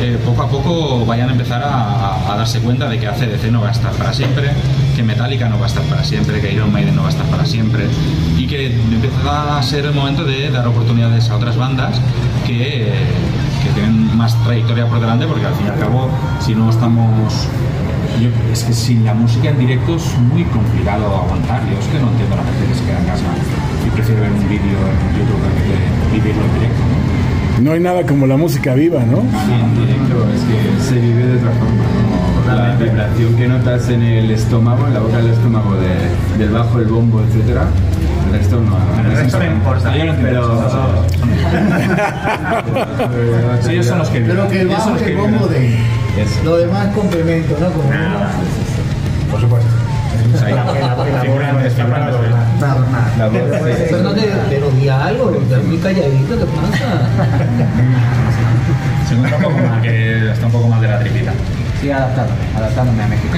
[0.00, 3.50] eh, poco a poco vayan a empezar a, a- a darse cuenta de que ACDC
[3.50, 4.50] no va a estar para siempre,
[4.94, 7.26] que Metallica no va a estar para siempre, que Iron Maiden no va a estar
[7.26, 7.84] para siempre
[8.38, 11.98] y que empieza a ser el momento de dar oportunidades a otras bandas
[12.46, 12.92] que,
[13.62, 16.10] que tienen más trayectoria por delante porque al fin y al cabo
[16.40, 17.32] si no estamos
[18.20, 21.60] yo- es que sin la música en directo es muy complicado aguantar.
[21.70, 23.24] Yo es que no entiendo a la gente que se queda en casa
[23.86, 25.76] y prefiere ver un vídeo en YouTube de
[26.16, 26.82] vivirlo en directo.
[26.82, 27.62] ¿no?
[27.62, 29.16] No hay nada como la música viva, ¿no?
[29.22, 30.58] Sí, en directo es que
[30.88, 31.84] se vive de otra forma.
[32.46, 32.54] ¿no?
[32.54, 36.78] La vibración que notas en el estómago, en la boca del estómago de- del bajo,
[36.78, 37.66] el bombo, etcétera.
[38.26, 38.76] El resto no.
[39.10, 39.96] El resto no importa.
[39.96, 41.06] Yo no entiendo Pero.
[43.62, 45.76] Sí, ellos son los que Pero que el bajo que el bombo de
[46.16, 46.42] Eso.
[46.44, 47.70] lo demás es complemento, ¿no?
[47.70, 47.90] Como
[49.30, 49.68] Por supuesto.
[54.48, 57.08] Pero, di algo, estás muy calladito, ¿qué pasa?
[59.08, 61.32] Se un poco mal, que está un poco mal de la tripita.
[61.86, 63.36] Sí, adaptándome, adaptándome a México.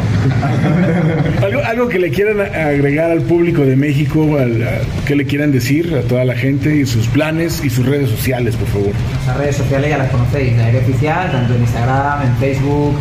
[1.45, 5.53] Algo, algo que le quieran agregar al público de México, al, a- que le quieran
[5.53, 8.93] decir a toda la gente y sus planes y sus redes sociales, por favor.
[9.27, 12.95] Las redes sociales ya las conocéis, la Aire Oficial, tanto en Instagram, en Facebook,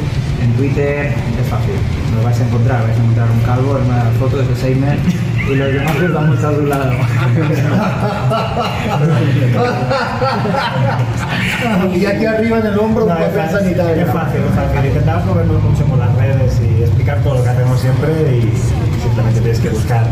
[0.43, 1.05] en Twitter,
[1.41, 1.73] es fácil.
[2.13, 4.55] Nos vais a encontrar, vais a encontrar un calvo en una de las fotos de
[4.57, 4.97] Seimer
[5.49, 6.91] y los demás estamos a su lado.
[11.95, 14.05] y aquí arriba en el hombro un No, es papel fácil, sanitario.
[14.05, 14.85] es fácil, es fácil.
[14.87, 18.53] Intentamos movernos mucho por las redes y explicar todo lo que hacemos siempre y
[19.01, 20.03] simplemente tienes que buscar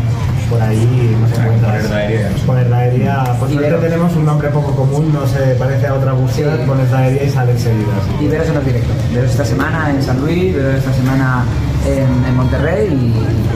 [0.50, 1.72] por ahí y nos encuentras.
[1.72, 2.28] Poner Daeria.
[2.46, 3.24] Poner Daeria.
[3.38, 6.62] Por suerte tenemos un nombre poco común, no se parece a otra búsqueda, Sí.
[6.66, 7.88] pones Daeria y sale enseguida.
[8.02, 8.24] así.
[8.24, 8.96] Y veros en los directos.
[9.12, 11.44] Veros esta semana en San Luis, veros esta semana
[11.84, 13.12] en, en Monterrey y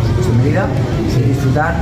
[0.06, 0.66] supuesto en Mérida.
[1.16, 1.74] Y disfrutar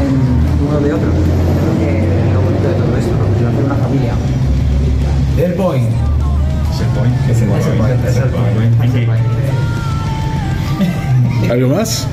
[0.00, 1.08] en uno de otro.
[1.10, 4.12] Creo que es lo bonito de todo esto, que lo hace una familia.
[5.36, 5.88] El point.
[6.72, 7.14] Es el point.
[7.30, 7.62] Es el point.
[8.06, 8.84] Es el point.
[8.84, 9.26] Es el point.
[11.50, 12.06] ¿Algo más?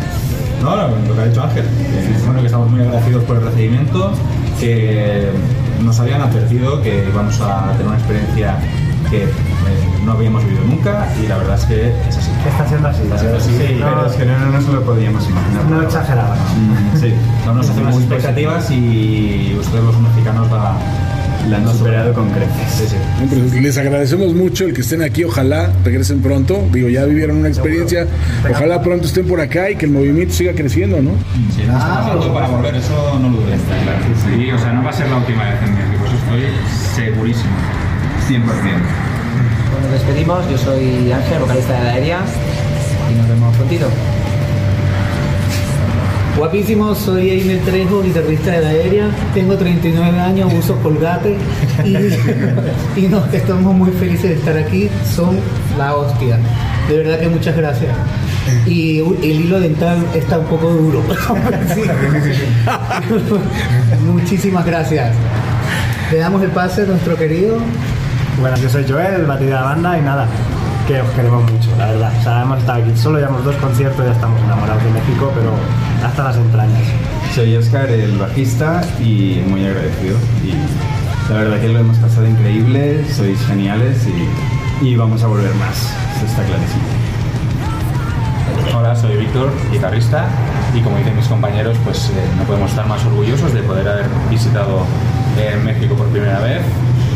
[0.61, 1.65] No, lo lo que ha dicho Ángel.
[1.65, 4.13] que, bueno, que estamos muy agradecidos por el recibimiento,
[4.59, 5.29] que
[5.83, 8.57] nos habían advertido que íbamos a tener una experiencia
[9.09, 9.29] que eh,
[10.05, 12.31] no habíamos vivido nunca y la verdad es que es así.
[12.47, 13.01] Está siendo así.
[13.03, 13.49] Está siendo así.
[13.57, 15.65] Sí, Pero es que no, no nos lo podíamos imaginar.
[15.65, 16.35] no exageraba.
[16.35, 17.13] Mm, Sí,
[17.45, 20.73] No nos hacen unas expectativas y ustedes los mexicanos la,
[21.49, 22.71] la han superado con creces.
[22.75, 22.95] Sí, sí.
[23.21, 25.23] No, pero les agradecemos mucho el que estén aquí.
[25.23, 26.61] Ojalá regresen pronto.
[26.71, 28.05] Digo, ya vivieron una experiencia.
[28.49, 31.11] Ojalá pronto estén por acá y que el movimiento siga creciendo, ¿no?
[31.55, 33.59] Si no está pasando para volver, eso no lo duden.
[34.25, 37.51] Sí, o sea, no va a ser la última vez en México, eso estoy segurísimo.
[38.27, 38.41] 100%.
[39.77, 42.19] Pues nos despedimos, yo soy Ángel, vocalista de la Aérea,
[43.11, 43.87] y nos vemos prontito.
[46.35, 49.09] Guapísimo, soy Eimer Trejo, guitarrista de la aérea.
[49.33, 51.37] Tengo 39 años, uso colgate
[51.83, 54.89] y, y nos estamos muy felices de estar aquí.
[55.15, 55.37] Son
[55.77, 56.39] la hostia.
[56.89, 57.95] De verdad que muchas gracias.
[58.65, 61.01] Y el hilo dental está un poco duro.
[64.05, 65.15] Muchísimas gracias.
[66.11, 67.59] Le damos el pase a nuestro querido.
[68.39, 70.27] Bueno, yo soy Joel, batería de la banda y nada,
[70.87, 72.13] que os queremos mucho, la verdad.
[72.19, 75.31] O sea, hemos estado aquí, solo llevamos dos conciertos y ya estamos enamorados de México,
[75.33, 75.53] pero
[76.05, 76.83] hasta las entrañas.
[77.33, 80.17] Soy Oscar, el bajista, y muy agradecido.
[80.43, 80.53] Y
[81.33, 85.91] la verdad que lo hemos pasado increíble, sois geniales y, y vamos a volver más,
[86.17, 86.83] eso está clarísimo.
[88.77, 90.25] Hola, soy Víctor, guitarrista,
[90.75, 94.05] y como dicen mis compañeros, pues eh, no podemos estar más orgullosos de poder haber
[94.29, 94.83] visitado
[95.39, 96.61] eh, México por primera vez,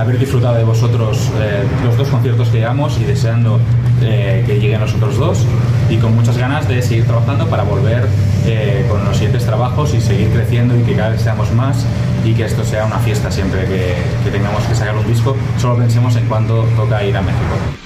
[0.02, 3.60] haber disfrutado de vosotros eh, los dos conciertos que llevamos y deseando
[4.02, 5.46] eh, que lleguen los otros dos,
[5.90, 8.08] y con muchas ganas de seguir trabajando para volver
[8.46, 11.86] eh, con los siguientes trabajos y seguir creciendo y que cada vez seamos más
[12.26, 15.78] y que esto sea una fiesta siempre que, que tengamos que sacar un disco, solo
[15.78, 17.81] pensemos en cuándo toca ir a México.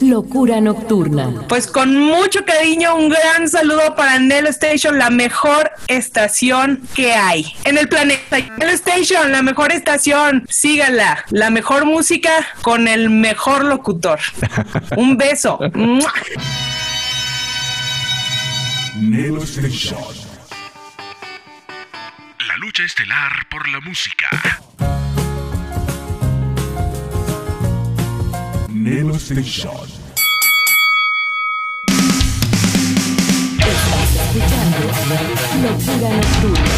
[0.00, 1.46] Locura Nocturna.
[1.48, 7.50] Pues con mucho cariño, un gran saludo para Nel Station, la mejor estación que hay
[7.64, 8.36] en el planeta.
[8.58, 10.44] Nel Station, la mejor estación.
[10.50, 11.24] Sígala.
[11.30, 14.20] La mejor música con el mejor locutor.
[14.98, 15.58] Un beso.
[18.96, 19.98] Nel Station.
[22.46, 24.28] La lucha estelar por la música.
[28.80, 29.86] Nelo Station.
[33.58, 34.86] Estás escuchando
[35.62, 36.70] Locura Nocturna.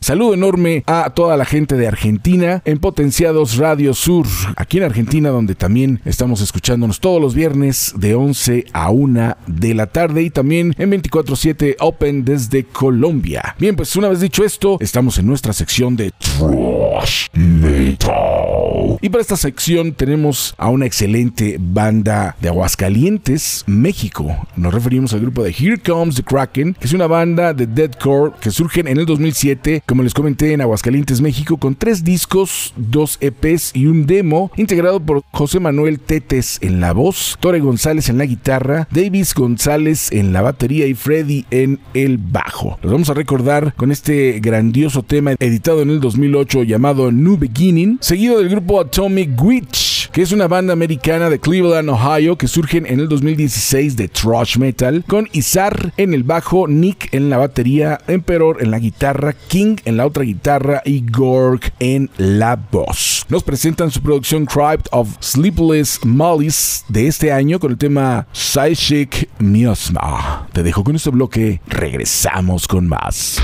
[0.00, 4.26] Saludo enorme a toda la gente de Argentina en Potenciados Radio Sur,
[4.56, 9.74] aquí en Argentina donde también estamos escuchándonos todos los viernes de 11 a 1 de
[9.74, 13.54] la tarde y también en 24/7 Open desde Colombia.
[13.58, 18.98] Bien, pues una vez dicho esto, estamos en nuestra sección de Trash Metal.
[19.02, 24.36] Y para esta sección tenemos a una excelente banda de Aguascalientes, México.
[24.56, 28.32] Nos referimos al grupo de Here Comes the Kraken, que es una banda de deathcore
[28.40, 33.18] que surgen en el 2007, como les comenté, en Aguascalientes, México, con tres discos, dos
[33.20, 38.18] EPs y un demo, integrado por José Manuel Tetes en la voz, Tore González en
[38.18, 42.78] la guitarra, Davis González en la batería y Freddy en el bajo.
[42.82, 47.98] Los vamos a recordar con este grandioso tema editado en el 2008 llamado New Beginning,
[48.00, 52.86] seguido del grupo Atomic Witch, que es una banda americana de Cleveland, Ohio, que surgen
[52.86, 58.00] en el 2016 de thrash metal, con Izar en el bajo, Nick en la batería,
[58.08, 63.24] Emperor en la guitarra, King en la otra guitarra y Gorg en la voz.
[63.28, 69.28] Nos presentan su producción Crypt of Sleepless Mollies de este año con el tema Psychic
[69.38, 70.48] Miasma.
[70.52, 73.40] Te dejo con este bloque, regresamos con más.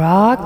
[0.00, 0.39] Rock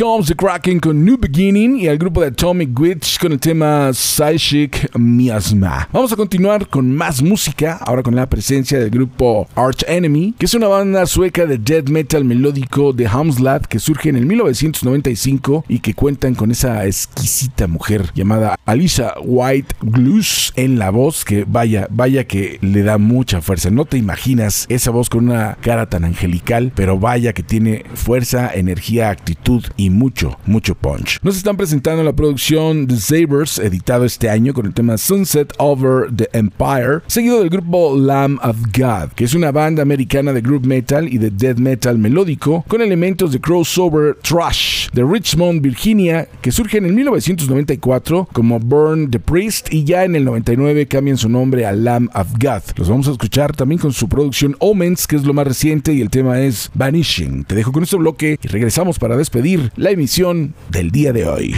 [0.00, 3.92] Comes the Kraken con New Beginning y al grupo de Atomic Witch con el tema
[3.92, 5.90] Psychic Miasma.
[5.92, 10.46] Vamos a continuar con más música, ahora con la presencia del grupo Arch Enemy, que
[10.46, 15.66] es una banda sueca de death metal melódico de Hamslad que surge en el 1995
[15.68, 21.44] y que cuentan con esa exquisita mujer llamada Alisa White Blues en la voz que
[21.46, 23.68] vaya, vaya que le da mucha fuerza.
[23.68, 28.50] No te imaginas esa voz con una cara tan angelical, pero vaya que tiene fuerza,
[28.54, 31.18] energía, actitud y mucho, mucho punch.
[31.22, 36.14] Nos están presentando la producción The Sabers, editado este año con el tema Sunset Over
[36.14, 40.64] the Empire, seguido del grupo Lamb of God, que es una banda americana de group
[40.64, 46.52] metal y de death metal melódico con elementos de crossover trash de Richmond, Virginia, que
[46.52, 51.28] surge en el 1994 como Burn the Priest y ya en el 99 cambian su
[51.28, 52.62] nombre a Lamb of God.
[52.76, 56.00] Los vamos a escuchar también con su producción Omens, que es lo más reciente y
[56.00, 57.44] el tema es Vanishing.
[57.44, 61.54] Te dejo con este bloque y regresamos para despedir la emisión del día de hoy.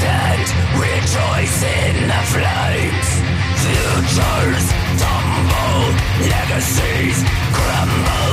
[0.00, 0.48] Wasteland
[0.80, 3.08] rejoice in the flames.
[3.60, 5.94] Futures tumble,
[6.28, 8.29] legacies crumble.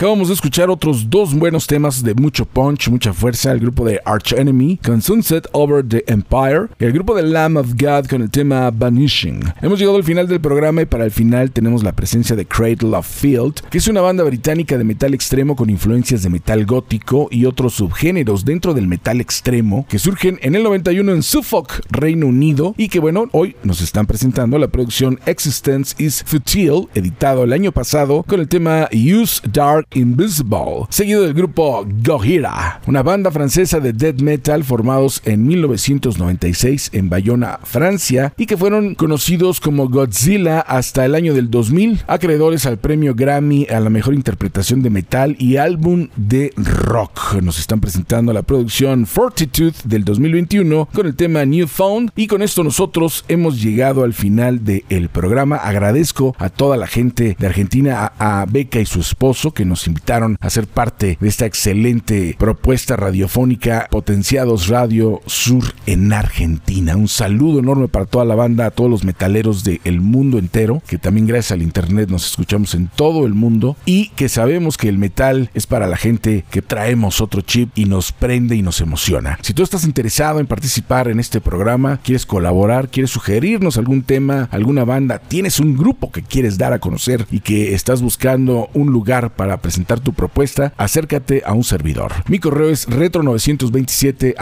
[0.00, 3.52] Acabamos de escuchar otros dos buenos temas de mucho punch, mucha fuerza.
[3.52, 6.68] El grupo de Arch Enemy con Sunset Over the Empire.
[6.78, 9.40] Y el grupo de Lamb of God con el tema Vanishing.
[9.60, 12.96] Hemos llegado al final del programa y para el final tenemos la presencia de Cradle
[12.96, 17.28] of Field, que es una banda británica de metal extremo con influencias de metal gótico
[17.30, 22.26] y otros subgéneros dentro del metal extremo que surgen en el 91 en Suffolk, Reino
[22.26, 22.74] Unido.
[22.78, 27.70] Y que bueno, hoy nos están presentando la producción Existence is Futile, editado el año
[27.70, 33.92] pasado con el tema Use Dark Invisible, seguido del grupo Gojira, una banda francesa de
[33.92, 41.04] death metal formados en 1996 en Bayona, Francia, y que fueron conocidos como Godzilla hasta
[41.04, 45.56] el año del 2000, acreedores al premio Grammy a la mejor interpretación de metal y
[45.56, 47.34] álbum de rock.
[47.42, 52.62] Nos están presentando la producción Fortitude del 2021 con el tema Newfound y con esto
[52.62, 55.56] nosotros hemos llegado al final del programa.
[55.56, 59.79] Agradezco a toda la gente de Argentina, a, a Beca y su esposo que nos
[59.86, 66.96] invitaron a ser parte de esta excelente propuesta radiofónica Potenciados Radio Sur en Argentina.
[66.96, 70.98] Un saludo enorme para toda la banda, a todos los metaleros del mundo entero, que
[70.98, 74.98] también gracias al internet nos escuchamos en todo el mundo y que sabemos que el
[74.98, 79.38] metal es para la gente que traemos otro chip y nos prende y nos emociona.
[79.42, 84.48] Si tú estás interesado en participar en este programa, quieres colaborar, quieres sugerirnos algún tema,
[84.50, 88.88] alguna banda, tienes un grupo que quieres dar a conocer y que estás buscando un
[88.92, 92.12] lugar para presentar tu propuesta, acércate a un servidor.
[92.28, 94.34] Mi correo es retro927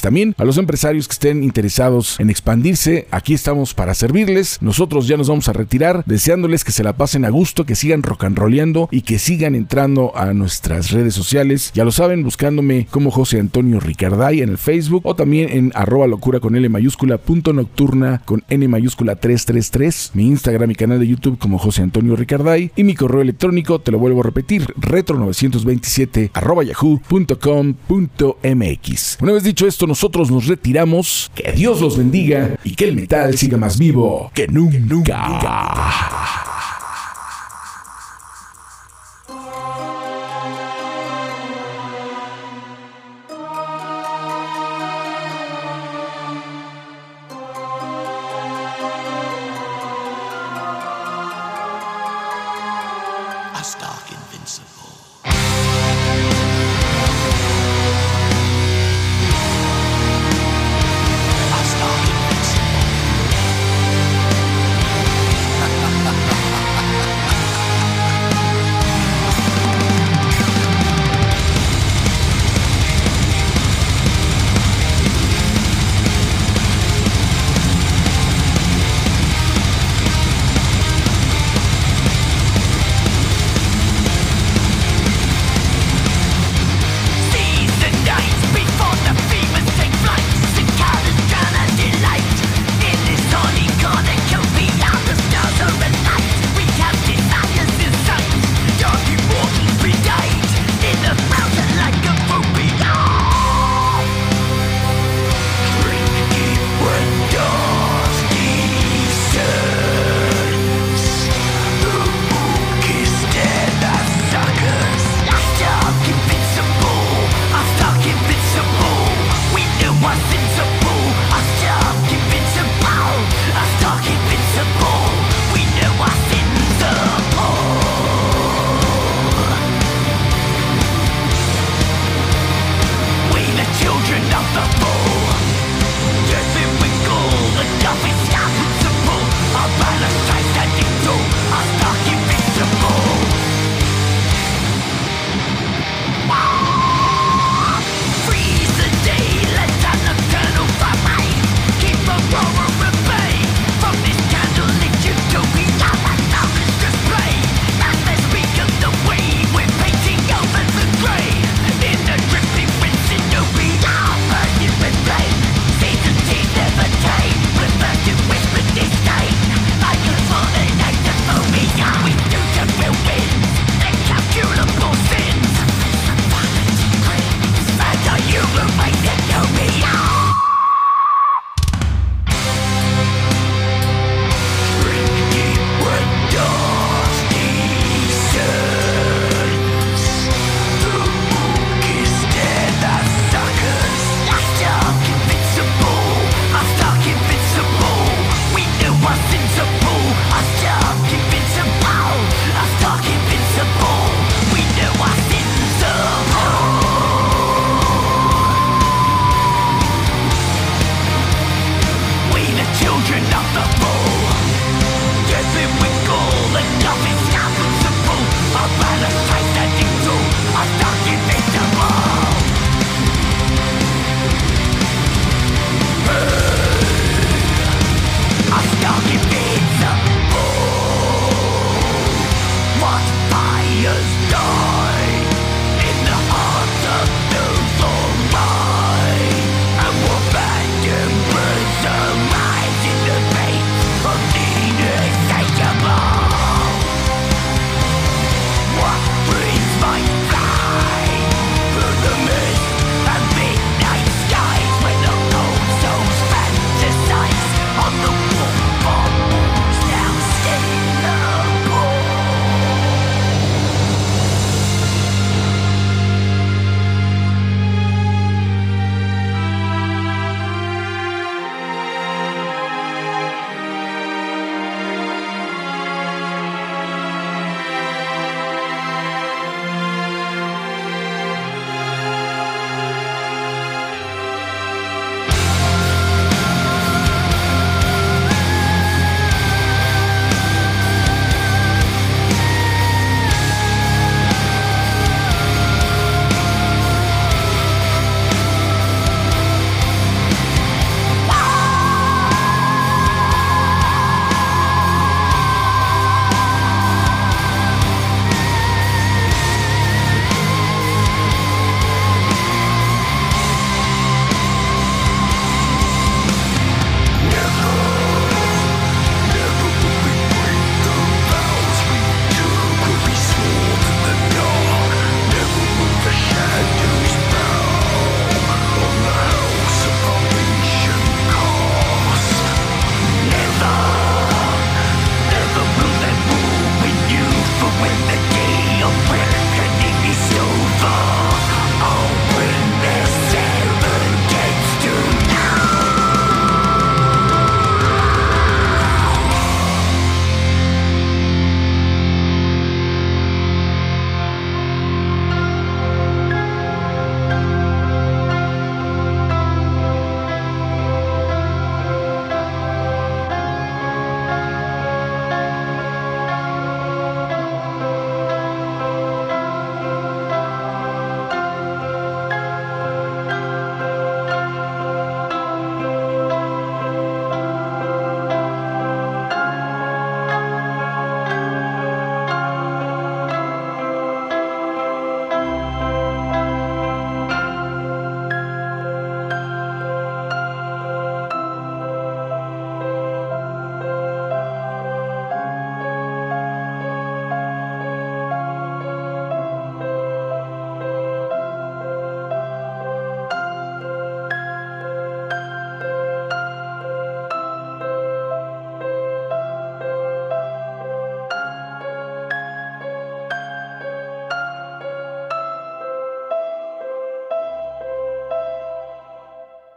[0.00, 4.58] También a los empresarios que estén interesados en expandirse, aquí estamos para servirles.
[4.60, 8.02] Nosotros ya nos vamos a retirar, deseándoles que se la pasen a gusto, que sigan
[8.02, 11.70] rock and rollando y que sigan entrando a nuestras redes sociales.
[11.74, 16.06] Ya lo saben, buscándome como José Antonio Ricarday en el Facebook o también en arroba
[16.06, 20.12] locura con L mayúscula punto nocturna con N mayúscula 333.
[20.14, 23.92] Mi Instagram y canal de YouTube como José Antonio Ricarday y mi correo electrónico, te
[23.92, 29.18] lo vuelvo a repetir, retro927 arroba yahoo.com.mx.
[29.20, 31.30] Una vez dicho esto, nosotros nos retiramos.
[31.34, 36.55] Que Dios los bendiga y que el metal siga más vivo que nunca.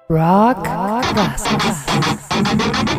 [0.10, 0.64] Nunca.
[0.64, 0.64] Rock
[1.14, 2.99] Classics.